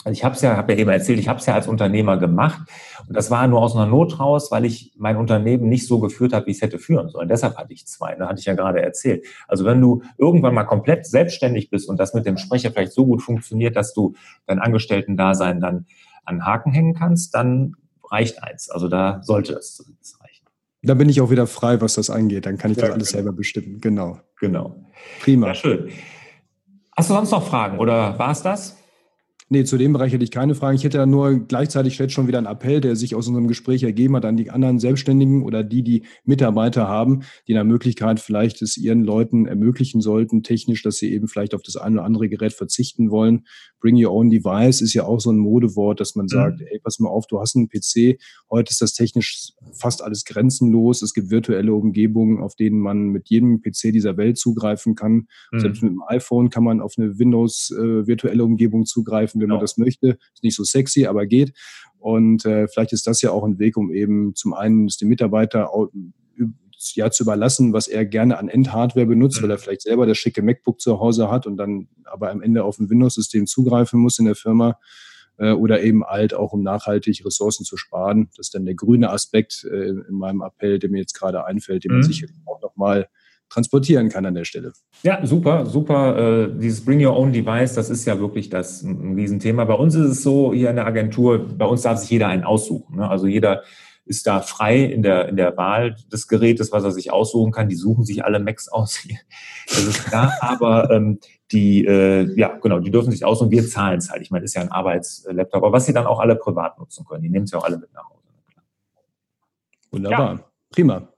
Also 0.05 0.13
ich 0.13 0.23
habe 0.23 0.35
es 0.35 0.41
ja, 0.41 0.55
habe 0.55 0.73
ja 0.73 0.79
eben 0.79 0.91
erzählt, 0.91 1.17
ich 1.17 1.27
habe 1.27 1.39
es 1.39 1.47
ja 1.47 1.55
als 1.55 1.67
Unternehmer 1.67 2.17
gemacht 2.17 2.61
und 3.07 3.17
das 3.17 3.31
war 3.31 3.47
nur 3.47 3.59
aus 3.59 3.75
einer 3.75 3.87
Not 3.87 4.19
raus, 4.19 4.51
weil 4.51 4.63
ich 4.63 4.93
mein 4.97 5.17
Unternehmen 5.17 5.67
nicht 5.67 5.87
so 5.87 5.99
geführt 5.99 6.31
habe, 6.31 6.45
wie 6.45 6.51
ich 6.51 6.57
es 6.57 6.61
hätte 6.61 6.77
führen 6.77 7.09
sollen. 7.09 7.27
Deshalb 7.27 7.57
hatte 7.57 7.73
ich 7.73 7.87
zwei, 7.87 8.13
da 8.13 8.27
hatte 8.27 8.39
ich 8.39 8.45
ja 8.45 8.53
gerade 8.53 8.83
erzählt. 8.83 9.25
Also 9.47 9.65
wenn 9.65 9.81
du 9.81 10.03
irgendwann 10.19 10.53
mal 10.53 10.63
komplett 10.63 11.07
selbstständig 11.07 11.71
bist 11.71 11.89
und 11.89 11.99
das 11.99 12.13
mit 12.13 12.27
dem 12.27 12.37
Sprecher 12.37 12.69
vielleicht 12.69 12.91
so 12.91 13.07
gut 13.07 13.23
funktioniert, 13.23 13.75
dass 13.75 13.95
du 13.95 14.13
dein 14.45 14.59
Angestellten-Dasein 14.59 15.59
dann 15.59 15.87
an 16.23 16.45
Haken 16.45 16.71
hängen 16.71 16.93
kannst, 16.93 17.33
dann 17.33 17.75
reicht 18.11 18.43
eins. 18.43 18.69
Also 18.69 18.87
da 18.87 19.23
sollte 19.23 19.53
es 19.53 19.75
zumindest 19.75 20.21
reichen. 20.21 20.45
Da 20.83 20.93
bin 20.93 21.09
ich 21.09 21.19
auch 21.19 21.31
wieder 21.31 21.47
frei, 21.47 21.81
was 21.81 21.95
das 21.95 22.11
angeht. 22.11 22.45
Dann 22.45 22.59
kann 22.59 22.69
ich 22.69 22.77
ja, 22.77 22.83
das 22.83 22.91
alles 22.91 23.07
genau. 23.07 23.17
selber 23.17 23.35
bestimmen. 23.35 23.81
Genau. 23.81 24.19
Genau. 24.39 24.75
Prima. 25.21 25.47
Ja, 25.47 25.53
schön. 25.55 25.91
Hast 26.95 27.09
du 27.09 27.13
sonst 27.13 27.31
noch 27.31 27.47
Fragen 27.47 27.79
oder 27.79 28.17
war 28.17 28.31
es 28.31 28.41
das? 28.41 28.77
Nee, 29.47 29.63
zu 29.63 29.77
dem 29.77 29.93
Bereich 29.93 30.11
hätte 30.11 30.23
ich 30.23 30.31
keine 30.31 30.55
Fragen. 30.55 30.75
Ich 30.75 30.83
hätte 30.83 30.97
da 30.97 31.05
nur 31.05 31.45
gleichzeitig 31.45 31.99
jetzt 31.99 32.13
schon 32.13 32.27
wieder 32.27 32.39
einen 32.39 32.47
Appell, 32.47 32.81
der 32.81 32.95
sich 32.95 33.13
aus 33.13 33.27
unserem 33.27 33.47
Gespräch 33.47 33.83
ergeben 33.83 34.15
hat 34.15 34.25
an 34.25 34.37
die 34.37 34.49
anderen 34.49 34.79
Selbstständigen 34.79 35.43
oder 35.43 35.63
die, 35.63 35.83
die 35.83 36.03
Mitarbeiter 36.23 36.87
haben, 36.87 37.21
die 37.47 37.51
in 37.51 37.55
der 37.55 37.63
Möglichkeit 37.63 38.19
vielleicht 38.19 38.63
es 38.63 38.75
ihren 38.75 39.03
Leuten 39.03 39.45
ermöglichen 39.45 40.01
sollten, 40.01 40.41
technisch, 40.41 40.81
dass 40.81 40.97
sie 40.97 41.13
eben 41.13 41.27
vielleicht 41.27 41.53
auf 41.53 41.61
das 41.61 41.75
eine 41.75 41.97
oder 41.97 42.05
andere 42.05 42.27
Gerät 42.27 42.53
verzichten 42.53 43.11
wollen. 43.11 43.45
Bring 43.79 44.03
your 44.03 44.13
own 44.13 44.31
device 44.31 44.81
ist 44.81 44.95
ja 44.95 45.03
auch 45.03 45.19
so 45.19 45.31
ein 45.31 45.37
Modewort, 45.37 45.99
dass 45.99 46.15
man 46.15 46.27
sagt, 46.27 46.61
mhm. 46.61 46.65
ey, 46.71 46.79
pass 46.79 46.97
mal 46.97 47.09
auf, 47.09 47.27
du 47.27 47.39
hast 47.39 47.55
einen 47.55 47.69
PC. 47.69 48.19
Heute 48.49 48.71
ist 48.71 48.81
das 48.81 48.93
technisch 48.93 49.51
fast 49.79 50.03
alles 50.03 50.25
grenzenlos. 50.25 51.03
Es 51.03 51.13
gibt 51.13 51.29
virtuelle 51.29 51.71
Umgebungen, 51.71 52.41
auf 52.41 52.55
denen 52.55 52.79
man 52.79 53.09
mit 53.09 53.29
jedem 53.29 53.61
PC 53.61 53.93
dieser 53.93 54.17
Welt 54.17 54.39
zugreifen 54.39 54.95
kann. 54.95 55.27
Mhm. 55.51 55.59
Selbst 55.59 55.83
mit 55.83 55.91
dem 55.91 56.01
iPhone 56.07 56.49
kann 56.49 56.63
man 56.63 56.81
auf 56.81 56.95
eine 56.97 57.19
Windows 57.19 57.69
äh, 57.77 58.07
virtuelle 58.07 58.43
Umgebung 58.43 58.85
zugreifen 58.85 59.34
wenn 59.39 59.47
genau. 59.47 59.55
man 59.55 59.61
das 59.61 59.77
möchte. 59.77 60.17
Ist 60.33 60.43
nicht 60.43 60.55
so 60.55 60.63
sexy, 60.63 61.05
aber 61.05 61.25
geht. 61.25 61.53
Und 61.99 62.45
äh, 62.45 62.67
vielleicht 62.67 62.93
ist 62.93 63.07
das 63.07 63.21
ja 63.21 63.31
auch 63.31 63.43
ein 63.43 63.59
Weg, 63.59 63.77
um 63.77 63.91
eben 63.91 64.35
zum 64.35 64.53
einen 64.53 64.87
den 64.87 65.07
Mitarbeiter 65.07 65.73
ja 66.93 67.09
zu 67.09 67.23
überlassen, 67.23 67.73
was 67.73 67.87
er 67.87 68.05
gerne 68.05 68.37
an 68.37 68.47
Endhardware 68.47 69.05
benutzt, 69.05 69.39
mhm. 69.39 69.43
weil 69.43 69.51
er 69.51 69.57
vielleicht 69.57 69.81
selber 69.81 70.05
das 70.05 70.17
schicke 70.17 70.41
MacBook 70.41 70.79
zu 70.79 70.99
Hause 70.99 71.29
hat 71.31 71.47
und 71.47 71.57
dann 71.57 71.87
aber 72.03 72.31
am 72.31 72.41
Ende 72.41 72.63
auf 72.63 72.79
ein 72.79 72.89
Windows-System 72.89 73.47
zugreifen 73.47 73.99
muss 73.99 74.19
in 74.19 74.25
der 74.25 74.35
Firma 74.35 74.77
äh, 75.37 75.51
oder 75.51 75.81
eben 75.81 76.03
alt 76.03 76.33
auch 76.33 76.53
um 76.53 76.61
nachhaltig 76.61 77.25
Ressourcen 77.25 77.65
zu 77.65 77.77
sparen. 77.77 78.27
Das 78.35 78.47
ist 78.47 78.55
dann 78.55 78.65
der 78.65 78.75
grüne 78.75 79.09
Aspekt 79.09 79.65
äh, 79.69 79.89
in 79.89 80.05
meinem 80.09 80.41
Appell, 80.41 80.79
der 80.79 80.89
mir 80.89 80.99
jetzt 80.99 81.13
gerade 81.13 81.45
einfällt, 81.45 81.83
den 81.83 81.91
mhm. 81.91 81.99
man 81.99 82.07
sicherlich 82.07 82.37
auch 82.45 82.61
nochmal 82.61 83.07
transportieren 83.55 84.09
kann 84.09 84.25
an 84.25 84.35
der 84.35 84.43
Stelle. 84.43 84.73
Ja, 85.01 85.25
super, 85.25 85.65
super. 85.65 86.17
Äh, 86.17 86.59
dieses 86.59 86.83
Bring 86.83 87.03
Your 87.03 87.15
Own 87.15 87.31
Device, 87.31 87.73
das 87.73 87.89
ist 87.89 88.05
ja 88.05 88.19
wirklich 88.19 88.49
das 88.49 88.83
ein 88.83 89.15
Riesenthema. 89.15 89.63
Bei 89.63 89.75
uns 89.75 89.95
ist 89.95 90.05
es 90.05 90.23
so 90.23 90.53
hier 90.53 90.69
in 90.69 90.75
der 90.75 90.85
Agentur, 90.85 91.47
bei 91.57 91.65
uns 91.65 91.81
darf 91.83 91.97
sich 91.99 92.09
jeder 92.09 92.27
einen 92.27 92.43
aussuchen. 92.43 92.97
Ne? 92.97 93.09
Also 93.09 93.27
jeder 93.27 93.63
ist 94.03 94.27
da 94.27 94.41
frei 94.41 94.83
in 94.83 95.01
der, 95.01 95.29
in 95.29 95.37
der 95.37 95.55
Wahl 95.55 95.95
des 96.11 96.27
Gerätes, 96.27 96.71
was 96.71 96.83
er 96.83 96.91
sich 96.91 97.11
aussuchen 97.11 97.51
kann. 97.51 97.69
Die 97.69 97.75
suchen 97.75 98.03
sich 98.03 98.25
alle 98.25 98.39
Macs 98.39 98.67
aus. 98.67 98.99
Das 99.67 99.83
ist 99.83 100.05
klar, 100.05 100.31
aber 100.41 100.91
ähm, 100.91 101.19
die, 101.51 101.85
äh, 101.85 102.31
ja, 102.39 102.55
genau, 102.61 102.79
die 102.79 102.91
dürfen 102.91 103.09
sich 103.09 103.25
aussuchen. 103.25 103.49
Wir 103.49 103.67
zahlen 103.67 103.97
es 103.97 104.11
halt. 104.11 104.21
Ich 104.21 104.29
meine, 104.29 104.43
das 104.43 104.51
ist 104.51 104.55
ja 104.55 104.61
ein 104.61 104.71
Arbeitslaptop, 104.71 105.63
aber 105.63 105.71
was 105.71 105.87
sie 105.87 105.93
dann 105.93 106.05
auch 106.05 106.19
alle 106.19 106.35
privat 106.35 106.77
nutzen 106.77 107.03
können. 107.03 107.23
Die 107.23 107.29
nehmen 107.29 107.45
es 107.45 107.51
ja 107.51 107.57
auch 107.57 107.63
alle 107.63 107.77
mit 107.79 107.91
nach 107.93 108.07
Hause. 108.07 108.21
Wunderbar. 109.91 110.35
Ja. 110.35 110.45
Prima. 110.69 111.14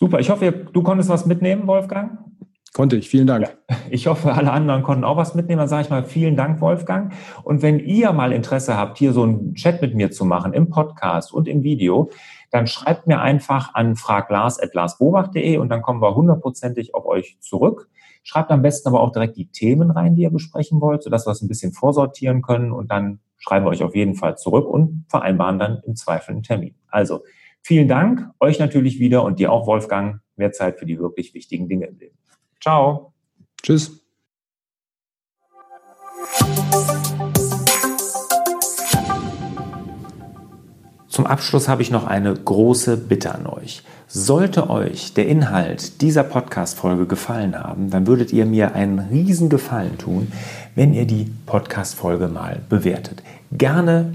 Super, 0.00 0.18
ich 0.18 0.30
hoffe, 0.30 0.50
du 0.50 0.82
konntest 0.82 1.10
was 1.10 1.26
mitnehmen, 1.26 1.66
Wolfgang. 1.66 2.18
Konnte 2.72 2.96
ich, 2.96 3.10
vielen 3.10 3.26
Dank. 3.26 3.42
Ja, 3.68 3.76
ich 3.90 4.06
hoffe, 4.06 4.32
alle 4.32 4.50
anderen 4.50 4.82
konnten 4.82 5.04
auch 5.04 5.18
was 5.18 5.34
mitnehmen. 5.34 5.58
Dann 5.58 5.68
sage 5.68 5.82
ich 5.82 5.90
mal 5.90 6.04
vielen 6.04 6.36
Dank, 6.36 6.62
Wolfgang. 6.62 7.12
Und 7.44 7.60
wenn 7.60 7.80
ihr 7.80 8.12
mal 8.12 8.32
Interesse 8.32 8.78
habt, 8.78 8.96
hier 8.96 9.12
so 9.12 9.24
einen 9.24 9.54
Chat 9.56 9.82
mit 9.82 9.94
mir 9.94 10.10
zu 10.10 10.24
machen, 10.24 10.54
im 10.54 10.70
Podcast 10.70 11.34
und 11.34 11.48
im 11.48 11.64
Video, 11.64 12.08
dann 12.50 12.66
schreibt 12.66 13.08
mir 13.08 13.20
einfach 13.20 13.74
an 13.74 13.94
fraglars.larsbobach.de 13.94 15.58
und 15.58 15.68
dann 15.68 15.82
kommen 15.82 16.00
wir 16.00 16.14
hundertprozentig 16.14 16.94
auf 16.94 17.04
euch 17.04 17.36
zurück. 17.40 17.90
Schreibt 18.22 18.50
am 18.52 18.62
besten 18.62 18.88
aber 18.88 19.00
auch 19.02 19.12
direkt 19.12 19.36
die 19.36 19.50
Themen 19.50 19.90
rein, 19.90 20.14
die 20.14 20.22
ihr 20.22 20.30
besprechen 20.30 20.80
wollt, 20.80 21.02
sodass 21.02 21.26
wir 21.26 21.32
es 21.32 21.42
ein 21.42 21.48
bisschen 21.48 21.72
vorsortieren 21.72 22.40
können 22.40 22.72
und 22.72 22.90
dann 22.90 23.20
schreiben 23.36 23.66
wir 23.66 23.70
euch 23.70 23.82
auf 23.82 23.94
jeden 23.94 24.14
Fall 24.14 24.38
zurück 24.38 24.66
und 24.66 25.04
vereinbaren 25.08 25.58
dann 25.58 25.82
im 25.84 25.94
Zweifel 25.94 26.32
einen 26.32 26.42
Termin. 26.42 26.74
Also 26.88 27.20
Vielen 27.62 27.88
Dank, 27.88 28.30
euch 28.40 28.58
natürlich 28.58 28.98
wieder 28.98 29.24
und 29.24 29.38
dir 29.38 29.52
auch, 29.52 29.66
Wolfgang. 29.66 30.20
Mehr 30.36 30.52
Zeit 30.52 30.78
für 30.78 30.86
die 30.86 30.98
wirklich 30.98 31.34
wichtigen 31.34 31.68
Dinge 31.68 31.86
im 31.86 31.98
Leben. 31.98 32.16
Ciao. 32.60 33.12
Tschüss. 33.62 34.00
Zum 41.08 41.26
Abschluss 41.26 41.68
habe 41.68 41.82
ich 41.82 41.90
noch 41.90 42.06
eine 42.06 42.32
große 42.32 42.96
Bitte 42.96 43.34
an 43.34 43.46
euch. 43.46 43.82
Sollte 44.06 44.70
euch 44.70 45.12
der 45.12 45.28
Inhalt 45.28 46.00
dieser 46.02 46.22
Podcast-Folge 46.24 47.06
gefallen 47.06 47.58
haben, 47.58 47.90
dann 47.90 48.06
würdet 48.06 48.32
ihr 48.32 48.46
mir 48.46 48.74
einen 48.74 48.98
riesen 48.98 49.48
Gefallen 49.48 49.98
tun, 49.98 50.32
wenn 50.74 50.94
ihr 50.94 51.06
die 51.06 51.30
Podcast-Folge 51.46 52.28
mal 52.28 52.60
bewertet. 52.68 53.22
Gerne 53.52 54.14